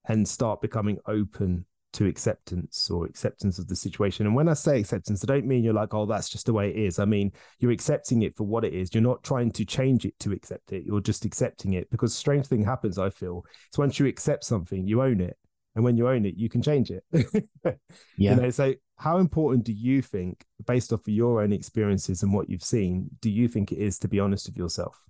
[0.07, 1.65] and start becoming open
[1.97, 4.27] to acceptance or acceptance of the situation.
[4.27, 6.69] And when I say acceptance, I don't mean you're like, oh, that's just the way
[6.69, 6.99] it is.
[6.99, 8.93] I mean, you're accepting it for what it is.
[8.93, 10.83] You're not trying to change it to accept it.
[10.85, 13.45] You're just accepting it because strange thing happens, I feel.
[13.67, 15.37] It's once you accept something, you own it.
[15.73, 17.03] And when you own it, you can change it.
[17.65, 17.73] yeah.
[18.15, 22.31] You know, so how important do you think, based off of your own experiences and
[22.31, 25.01] what you've seen, do you think it is to be honest with yourself?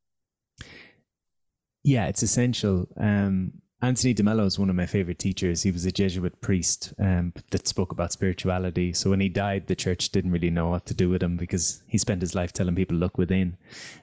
[1.83, 2.87] Yeah, it's essential.
[2.95, 5.61] Um, Anthony DeMello is one of my favorite teachers.
[5.61, 8.91] He was a Jesuit priest um, that spoke about spirituality.
[8.91, 11.83] So when he died, the church didn't really know what to do with him because
[11.87, 13.55] he spent his life telling people, look within.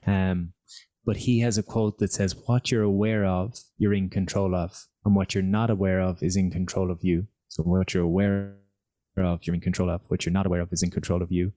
[0.07, 0.53] Um,
[1.05, 4.87] but he has a quote that says, What you're aware of, you're in control of.
[5.05, 7.27] And what you're not aware of is in control of you.
[7.49, 8.55] So what you're aware
[9.17, 10.03] of, you're in control of.
[10.07, 11.53] What you're not aware of is in control of you.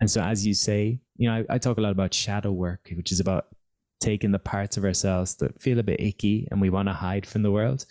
[0.00, 2.90] And so, as you say, you know, I, I talk a lot about shadow work,
[2.96, 3.46] which is about
[4.04, 7.26] taking the parts of ourselves that feel a bit icky and we want to hide
[7.26, 7.86] from the world.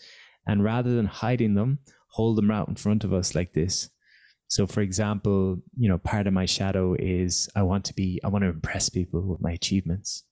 [0.46, 3.90] And rather than hiding them, hold them out in front of us like this.
[4.48, 8.28] So, for example, you know, part of my shadow is I want to be, I
[8.28, 10.24] want to impress people with my achievements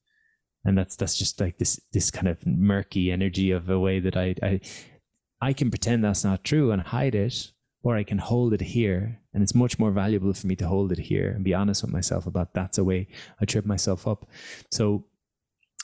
[0.63, 4.15] and that's that's just like this this kind of murky energy of a way that
[4.15, 4.61] I I
[5.41, 7.51] I can pretend that's not true and hide it,
[7.81, 10.91] or I can hold it here, and it's much more valuable for me to hold
[10.91, 13.07] it here and be honest with myself about that's a way
[13.41, 14.27] I trip myself up.
[14.69, 15.05] So,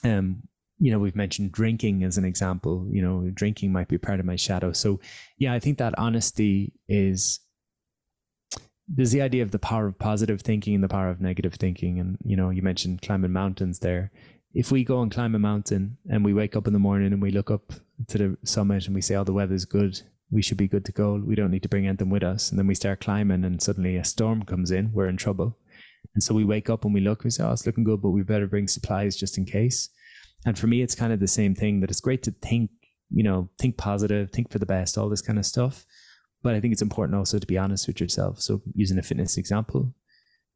[0.03, 0.43] um,
[0.79, 2.87] you know, we've mentioned drinking as an example.
[2.89, 4.71] You know, drinking might be part of my shadow.
[4.73, 4.99] So,
[5.37, 7.39] yeah, I think that honesty is
[8.87, 11.99] there's the idea of the power of positive thinking and the power of negative thinking
[11.99, 14.13] and you know you mentioned climbing mountains there
[14.57, 17.21] if we go and climb a mountain and we wake up in the morning and
[17.21, 17.73] we look up
[18.07, 20.91] to the summit and we say, oh, the weather's good, we should be good to
[20.91, 21.21] go.
[21.23, 22.49] We don't need to bring anything with us.
[22.49, 25.57] And then we start climbing and suddenly a storm comes in, we're in trouble.
[26.13, 28.09] And so we wake up and we look, we say, oh, it's looking good, but
[28.09, 29.89] we better bring supplies just in case.
[30.45, 32.71] And for me, it's kind of the same thing that it's great to think,
[33.09, 35.85] you know, think positive, think for the best, all this kind of stuff.
[36.43, 38.41] But I think it's important also to be honest with yourself.
[38.41, 39.93] So using a fitness example,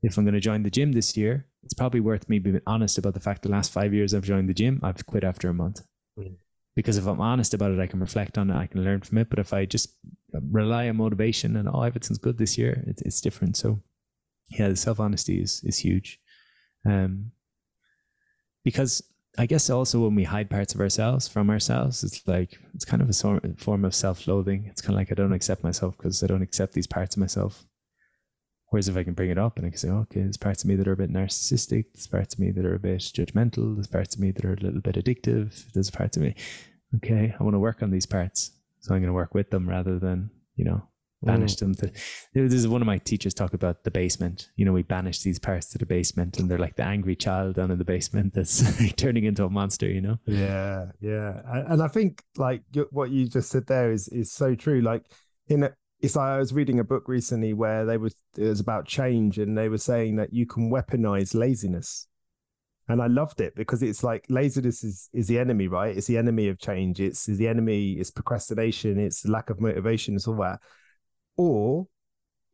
[0.03, 2.97] if I'm going to join the gym this year, it's probably worth me being honest
[2.97, 5.53] about the fact the last five years I've joined the gym, I've quit after a
[5.53, 5.81] month.
[6.17, 6.35] Mm.
[6.75, 9.17] Because if I'm honest about it, I can reflect on it, I can learn from
[9.17, 9.29] it.
[9.29, 9.95] But if I just
[10.33, 13.57] rely on motivation and oh, everything's good this year, it's, it's different.
[13.57, 13.81] So,
[14.51, 16.19] yeah, the self honesty is is huge.
[16.85, 17.31] Um,
[18.63, 19.03] because
[19.37, 23.01] I guess also when we hide parts of ourselves from ourselves, it's like it's kind
[23.01, 24.65] of a form of self loathing.
[24.67, 27.21] It's kind of like I don't accept myself because I don't accept these parts of
[27.21, 27.65] myself.
[28.69, 30.69] Whereas if I can bring it up and I can say, okay, there's parts of
[30.69, 33.75] me that are a bit narcissistic, there's parts of me that are a bit judgmental,
[33.75, 36.35] there's parts of me that are a little bit addictive, there's parts of me,
[36.95, 38.51] okay, I want to work on these parts.
[38.79, 40.83] So I'm going to work with them rather than, you know,
[41.23, 41.59] banish mm.
[41.59, 41.91] them to
[42.33, 45.37] this is one of my teachers talk about the basement you know we banish these
[45.37, 48.63] parts to the basement and they're like the angry child down in the basement that's
[48.95, 53.49] turning into a monster you know yeah yeah and i think like what you just
[53.49, 55.05] said there is is so true like
[55.47, 58.59] in a, it's like I was reading a book recently where they was it was
[58.59, 62.07] about change and they were saying that you can weaponize laziness.
[62.87, 65.95] And I loved it because it's like laziness is is the enemy, right?
[65.95, 66.99] It's the enemy of change.
[66.99, 70.59] It's the enemy, it's procrastination, it's lack of motivation, it's all that.
[71.37, 71.87] Or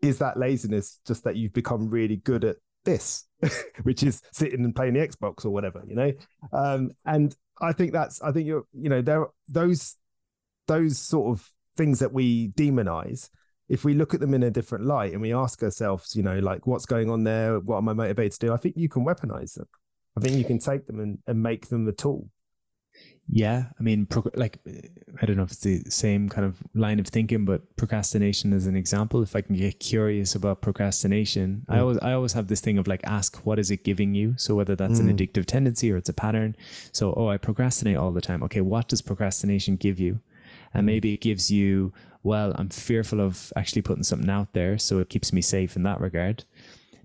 [0.02, 3.26] is that laziness just that you've become really good at this,
[3.84, 6.14] which is sitting and playing the Xbox or whatever, you know?
[6.54, 9.96] Um, and I think that's I think you're, you know, there those
[10.68, 13.30] those sort of things that we demonize
[13.70, 16.40] if we look at them in a different light and we ask ourselves you know
[16.40, 17.60] like what's going on there?
[17.60, 18.54] What am i motivated to do?
[18.54, 19.68] I think you can weaponize them.
[20.16, 22.30] I think you can take them and, and make them a tool
[23.30, 24.58] yeah i mean like
[25.22, 28.68] i don't know if it's the same kind of line of thinking but procrastination as
[28.68, 29.22] an example.
[29.22, 31.76] If i can get curious about procrastination mm.
[31.76, 34.36] i always i always have this thing of like ask what is it giving you?
[34.38, 35.10] So whether that's mm.
[35.10, 36.56] an addictive tendency or it's a pattern.
[36.92, 38.44] So oh i procrastinate all the time.
[38.44, 40.20] Okay what does procrastination give you?
[40.74, 41.92] And maybe it gives you
[42.24, 45.84] well i'm fearful of actually putting something out there so it keeps me safe in
[45.84, 46.44] that regard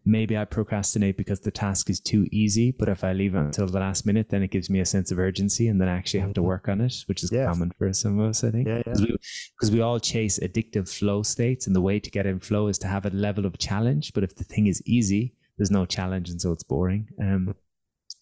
[0.05, 3.67] maybe i procrastinate because the task is too easy but if i leave it until
[3.67, 6.21] the last minute then it gives me a sense of urgency and then i actually
[6.21, 6.49] have to mm-hmm.
[6.49, 7.47] work on it which is yes.
[7.47, 9.71] common for some of us i think because yeah, yeah.
[9.71, 12.79] we, we all chase addictive flow states and the way to get in flow is
[12.79, 16.31] to have a level of challenge but if the thing is easy there's no challenge
[16.31, 17.55] and so it's boring um,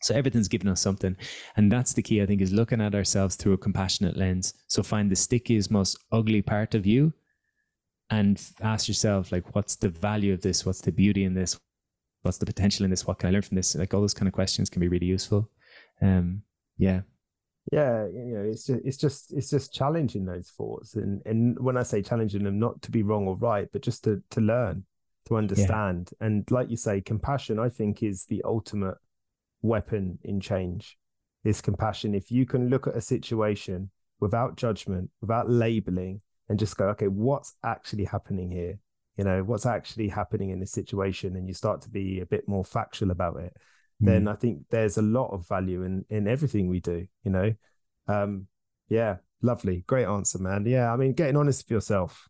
[0.03, 1.17] so everything's given us something.
[1.57, 4.55] And that's the key, I think, is looking at ourselves through a compassionate lens.
[4.67, 7.13] So find the stickiest, most ugly part of you
[8.11, 10.67] and ask yourself, like, what's the value of this?
[10.67, 11.59] What's the beauty in this?
[12.23, 13.07] What's the potential in this?
[13.07, 13.75] What can I learn from this?
[13.75, 15.49] Like all those kind of questions can be really useful.
[16.03, 16.43] Um,
[16.77, 17.01] yeah.
[17.73, 20.95] Yeah, you know, it's just it's just it's just challenging those thoughts.
[20.95, 24.05] And and when I say challenging them, not to be wrong or right, but just
[24.05, 24.85] to to learn,
[25.27, 26.11] to understand.
[26.21, 26.27] Yeah.
[26.27, 28.97] And like you say, compassion, I think, is the ultimate
[29.63, 30.99] weapon in change
[31.45, 32.15] is compassion.
[32.15, 37.09] If you can look at a situation without judgment, without labeling, and just go, okay,
[37.09, 38.79] what's actually happening here?
[39.17, 42.49] You know, what's actually happening in this situation, and you start to be a bit
[42.49, 43.55] more factual about it,
[44.03, 44.07] mm.
[44.07, 47.07] then I think there's a lot of value in in everything we do.
[47.25, 47.55] You know,
[48.09, 48.47] um,
[48.89, 50.65] yeah, lovely, great answer, man.
[50.67, 52.29] Yeah, I mean, getting honest with yourself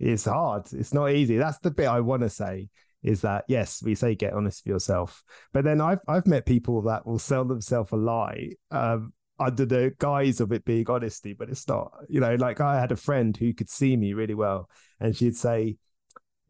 [0.00, 0.72] it's hard.
[0.72, 1.36] It's not easy.
[1.36, 2.70] That's the bit I want to say
[3.02, 5.22] is that yes, we say get honest with yourself,
[5.52, 8.50] but then I've I've met people that will sell themselves a lie.
[8.70, 11.92] Um, under the guise of it being honesty, but it's not.
[12.10, 15.36] You know, like I had a friend who could see me really well, and she'd
[15.36, 15.76] say,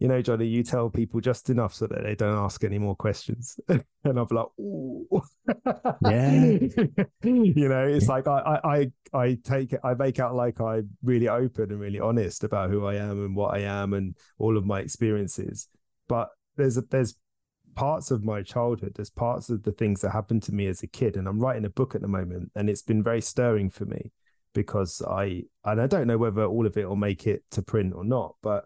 [0.00, 2.96] you know, Johnny, you tell people just enough so that they don't ask any more
[2.96, 3.60] questions.
[3.68, 5.06] and I'm like, ooh.
[6.02, 6.42] Yeah.
[7.22, 11.28] you know, it's like I, I I take it, I make out like I'm really
[11.28, 14.64] open and really honest about who I am and what I am and all of
[14.64, 15.68] my experiences.
[16.08, 17.16] But there's a, there's
[17.74, 20.86] parts of my childhood, there's parts of the things that happened to me as a
[20.86, 21.18] kid.
[21.18, 24.12] And I'm writing a book at the moment, and it's been very stirring for me
[24.54, 27.92] because I and I don't know whether all of it will make it to print
[27.94, 28.64] or not, but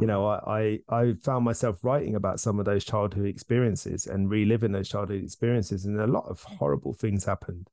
[0.00, 4.30] you know, I, I, I found myself writing about some of those childhood experiences and
[4.30, 7.68] reliving those childhood experiences, and a lot of horrible things happened.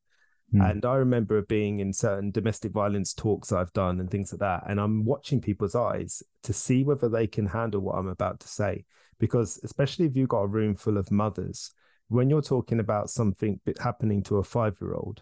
[0.54, 0.72] Mm.
[0.72, 4.64] And I remember being in certain domestic violence talks I've done and things like that,
[4.68, 8.48] and I'm watching people's eyes to see whether they can handle what I'm about to
[8.48, 8.86] say.
[9.20, 11.72] Because especially if you've got a room full of mothers,
[12.08, 15.22] when you're talking about something happening to a five year old,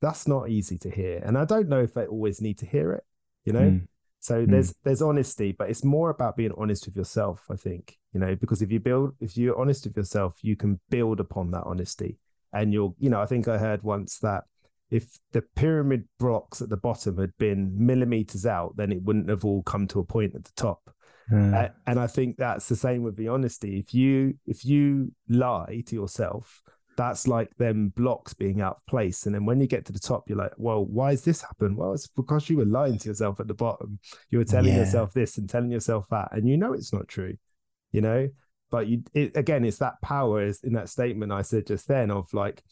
[0.00, 1.22] that's not easy to hear.
[1.24, 3.04] And I don't know if they always need to hear it,
[3.44, 3.60] you know.
[3.60, 3.88] Mm
[4.28, 4.50] so mm.
[4.50, 7.96] there's there's honesty, but it's more about being honest with yourself, I think.
[8.12, 11.50] You know, because if you build if you're honest with yourself, you can build upon
[11.52, 12.18] that honesty.
[12.52, 14.44] And you'll, you know, I think I heard once that
[14.90, 19.44] if the pyramid blocks at the bottom had been millimeters out, then it wouldn't have
[19.46, 20.90] all come to a point at the top.
[21.30, 21.54] Mm.
[21.54, 23.78] Uh, and I think that's the same with the honesty.
[23.78, 26.60] If you if you lie to yourself,
[26.98, 29.24] that's like them blocks being out of place.
[29.24, 31.76] And then when you get to the top, you're like, well, why has this happened?
[31.76, 34.00] Well, it's because you were lying to yourself at the bottom.
[34.30, 34.80] You were telling yeah.
[34.80, 37.36] yourself this and telling yourself that, and you know it's not true,
[37.92, 38.28] you know.
[38.72, 42.10] But you, it, again, it's that power is in that statement I said just then
[42.10, 42.64] of like,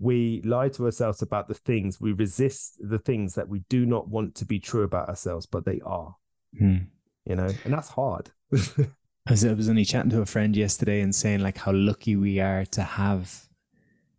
[0.00, 4.08] we lie to ourselves about the things we resist the things that we do not
[4.08, 6.16] want to be true about ourselves, but they are.
[6.58, 6.76] Hmm.
[7.24, 8.30] You know, and that's hard.
[8.52, 12.16] I was, I was only chatting to a friend yesterday and saying like how lucky
[12.16, 13.47] we are to have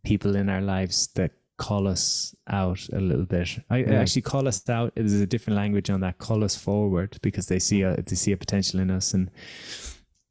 [0.03, 3.49] people in our lives that call us out a little bit.
[3.69, 3.99] I yeah.
[3.99, 4.93] actually call us out.
[4.95, 6.17] There's a different language on that.
[6.17, 9.13] Call us forward because they see a they see a potential in us.
[9.13, 9.29] And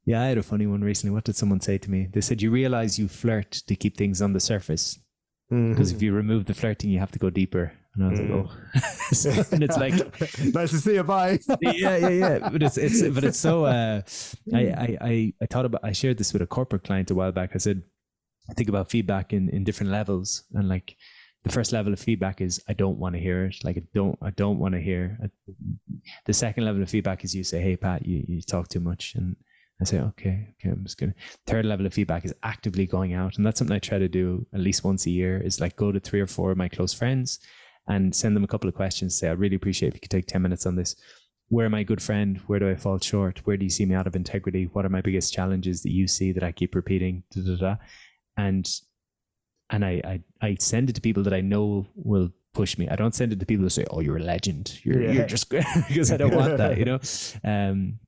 [0.04, 1.14] yeah, I had a funny one recently.
[1.14, 2.08] What did someone say to me?
[2.10, 4.98] They said you realize you flirt to keep things on the surface
[5.48, 5.96] because mm-hmm.
[5.96, 7.72] if you remove the flirting, you have to go deeper.
[7.94, 8.30] And I was mm.
[8.30, 9.94] like, oh, so, and it's like,
[10.54, 11.02] nice to see you.
[11.02, 11.38] Bye.
[11.60, 12.48] yeah, yeah, yeah.
[12.50, 13.64] But it's it's but it's so.
[13.64, 14.02] Uh,
[14.54, 15.80] I I I I thought about.
[15.82, 17.52] I shared this with a corporate client a while back.
[17.54, 17.82] I said
[18.50, 20.96] I think about feedback in, in different levels and like
[21.44, 23.56] the first level of feedback is I don't want to hear it.
[23.64, 25.18] Like I don't, I don't want to hear.
[25.22, 25.30] It.
[25.48, 25.52] Uh,
[26.26, 29.14] the second level of feedback is you say, "Hey Pat, you, you talk too much,"
[29.14, 29.36] and
[29.80, 31.14] I say, "Okay, okay, I'm just gonna."
[31.46, 34.46] Third level of feedback is actively going out, and that's something I try to do
[34.52, 35.40] at least once a year.
[35.40, 37.38] Is like go to three or four of my close friends
[37.86, 39.18] and send them a couple of questions.
[39.18, 40.96] Say, "I really appreciate if you could take ten minutes on this."
[41.50, 42.36] Where am I good friend?
[42.46, 43.46] Where do I fall short?
[43.46, 44.64] Where do you see me out of integrity?
[44.64, 47.22] What are my biggest challenges that you see that I keep repeating?
[47.32, 47.76] Da, da, da
[48.38, 48.66] and
[49.68, 52.88] and I, I I send it to people that I know will push me.
[52.88, 54.80] I don't send it to people who say, "Oh, you're a legend.
[54.82, 55.12] You're yeah.
[55.12, 55.50] you're just,"
[55.88, 57.00] because I don't want that, you know.
[57.44, 57.98] Um,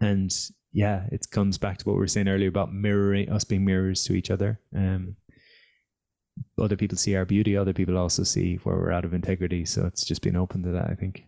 [0.00, 0.30] and
[0.72, 4.04] yeah, it comes back to what we were saying earlier about mirroring us being mirrors
[4.04, 4.60] to each other.
[4.76, 5.16] Um,
[6.58, 7.56] other people see our beauty.
[7.56, 9.64] Other people also see where we're out of integrity.
[9.64, 10.90] So it's just being open to that.
[10.90, 11.24] I think.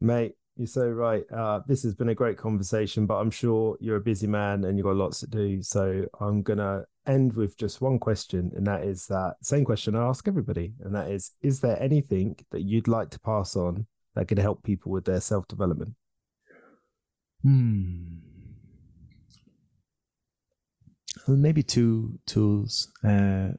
[0.00, 1.24] Mate, you're so right.
[1.32, 4.78] Uh, this has been a great conversation, but I'm sure you're a busy man and
[4.78, 5.62] you've got lots to do.
[5.62, 10.06] So I'm gonna end with just one question, and that is that same question I
[10.06, 14.28] ask everybody, and that is: Is there anything that you'd like to pass on that
[14.28, 15.94] could help people with their self development?
[17.42, 18.18] Hmm.
[21.26, 22.92] Well, maybe two tools.
[23.02, 23.52] Uh,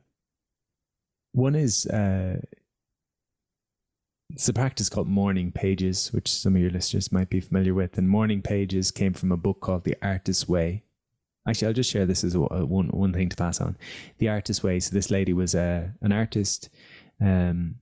[1.31, 2.37] one is uh,
[4.35, 7.97] it's a practice called morning pages, which some of your listeners might be familiar with.
[7.97, 10.83] And morning pages came from a book called The Artist's Way.
[11.47, 13.77] Actually, I'll just share this as a, one one thing to pass on.
[14.17, 14.81] The Artist's Way.
[14.81, 16.69] So this lady was a an artist,
[17.21, 17.75] um,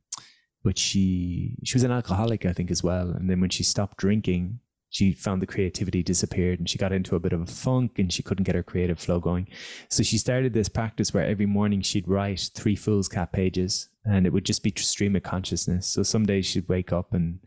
[0.64, 3.10] but she she was an alcoholic, I think, as well.
[3.10, 4.60] And then when she stopped drinking,
[4.92, 8.14] she found the creativity disappeared and she got into a bit of a funk and
[8.14, 9.48] she couldn't get her creative flow going.
[9.90, 14.34] So she started this practice where every morning she'd write three foolscap pages and it
[14.34, 15.88] would just be stream of consciousness.
[15.88, 17.40] So some days she'd wake up and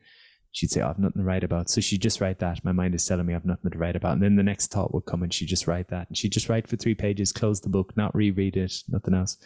[0.52, 1.68] she'd say, oh, I've nothing to write about.
[1.68, 2.64] So she'd just write that.
[2.64, 4.14] My mind is telling me I've nothing to write about.
[4.14, 6.08] And then the next thought would come and she'd just write that.
[6.08, 9.36] And she'd just write for three pages, close the book, not reread it, nothing else.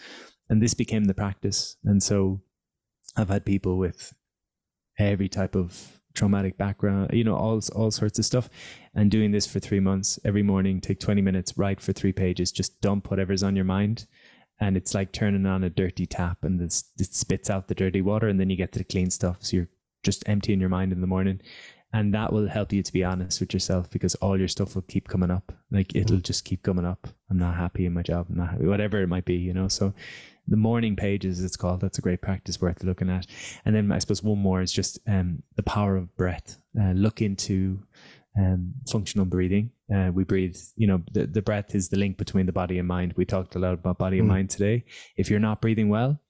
[0.49, 1.77] And this became the practice.
[1.85, 2.43] And so
[3.16, 4.15] I've had people with
[4.99, 8.49] every type of traumatic background, you know, all all sorts of stuff.
[8.95, 12.53] And doing this for three months every morning, take 20 minutes, write for three pages,
[12.53, 14.07] just dump whatever's on your mind
[14.61, 18.28] and it's like turning on a dirty tap and it spits out the dirty water
[18.28, 19.39] and then you get to the clean stuff.
[19.41, 19.69] So you're
[20.03, 21.41] just emptying your mind in the morning.
[21.93, 24.82] And that will help you to be honest with yourself because all your stuff will
[24.82, 25.53] keep coming up.
[25.73, 26.23] Like it'll mm-hmm.
[26.23, 27.09] just keep coming up.
[27.31, 28.27] I'm not happy in my job.
[28.28, 29.66] I'm not happy whatever it might be you know?
[29.69, 29.95] So
[30.47, 33.27] the morning pages it's called that's a great practice worth looking at.
[33.65, 36.59] And then i suppose one more is just um, the power of breath.
[36.78, 37.82] Uh, look into
[38.39, 42.47] um, functional breathing uh, we breathe you know the, the breath is the link between
[42.47, 44.20] the body and mind we talked a lot about body mm.
[44.20, 44.85] and mind today
[45.16, 46.20] if you're not breathing well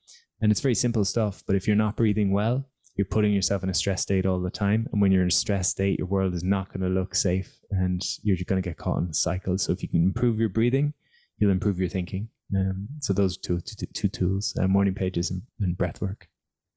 [0.40, 2.66] and it's very simple stuff but if you're not breathing well
[2.96, 5.30] you're putting yourself in a stress state all the time and when you're in a
[5.30, 8.78] stress state your world is not going to look safe and you're going to get
[8.78, 10.94] caught in a cycle so if you can improve your breathing
[11.38, 15.42] you'll improve your thinking um, so those two, two, two tools, uh, morning pages and,
[15.60, 16.28] and breath work.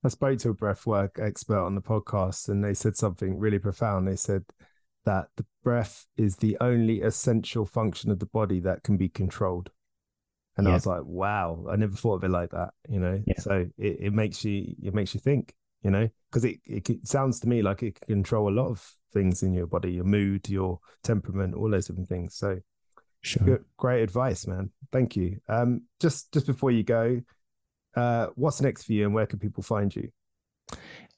[0.06, 3.60] I spoke to a breath work expert on the podcast and they said something really
[3.60, 4.08] profound.
[4.08, 4.44] They said
[5.06, 9.72] that the breath is the only essential function of the body that can be controlled.
[10.58, 10.72] And yeah.
[10.72, 13.22] I was like, wow, I never thought of it like that, you know?
[13.26, 13.40] Yeah.
[13.40, 17.40] So it, it makes you, it makes you think, you know, because it, it sounds
[17.42, 20.48] to me like it can control a lot of things in your body, your mood,
[20.50, 22.36] your temperament, all those different things.
[22.36, 22.60] So
[23.24, 23.46] Sure.
[23.46, 24.70] Good, great advice, man.
[24.92, 25.40] Thank you.
[25.48, 27.22] Um, just just before you go,
[27.96, 30.10] uh, what's next for you, and where can people find you?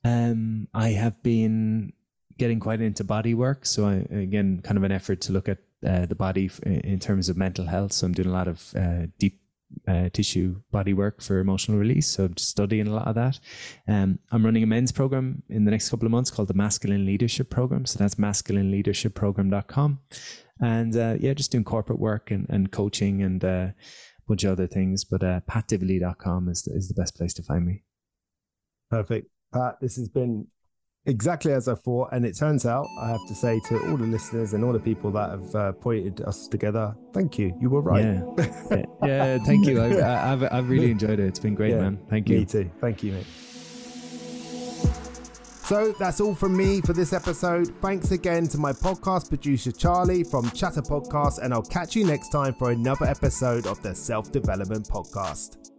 [0.03, 1.93] Um, I have been
[2.37, 5.59] getting quite into body work, so I, again, kind of an effort to look at
[5.85, 7.93] uh, the body in terms of mental health.
[7.93, 9.39] So I'm doing a lot of uh, deep
[9.87, 12.07] uh, tissue body work for emotional release.
[12.07, 13.39] So I'm studying a lot of that.
[13.87, 17.05] Um, I'm running a men's program in the next couple of months called the Masculine
[17.05, 17.85] Leadership Program.
[17.85, 19.99] So that's masculineleadershipprogram.com
[20.61, 23.73] and uh, yeah, just doing corporate work and, and coaching and uh, a
[24.27, 25.03] bunch of other things.
[25.03, 27.83] But uh, patdivilly.com is the, is the best place to find me.
[28.89, 29.29] Perfect.
[29.53, 30.47] Pat, this has been
[31.05, 32.09] exactly as I thought.
[32.11, 34.79] And it turns out, I have to say to all the listeners and all the
[34.79, 37.55] people that have uh, pointed us together, thank you.
[37.59, 38.03] You were right.
[38.03, 39.81] Yeah, yeah thank you.
[39.81, 41.27] I, have I've really enjoyed it.
[41.27, 41.99] It's been great, yeah, man.
[42.09, 42.39] Thank you.
[42.39, 42.69] Me too.
[42.79, 43.25] Thank you, mate.
[45.65, 47.67] So that's all from me for this episode.
[47.81, 52.29] Thanks again to my podcast producer Charlie from Chatter Podcast, and I'll catch you next
[52.29, 55.74] time for another episode of the Self Development Podcast.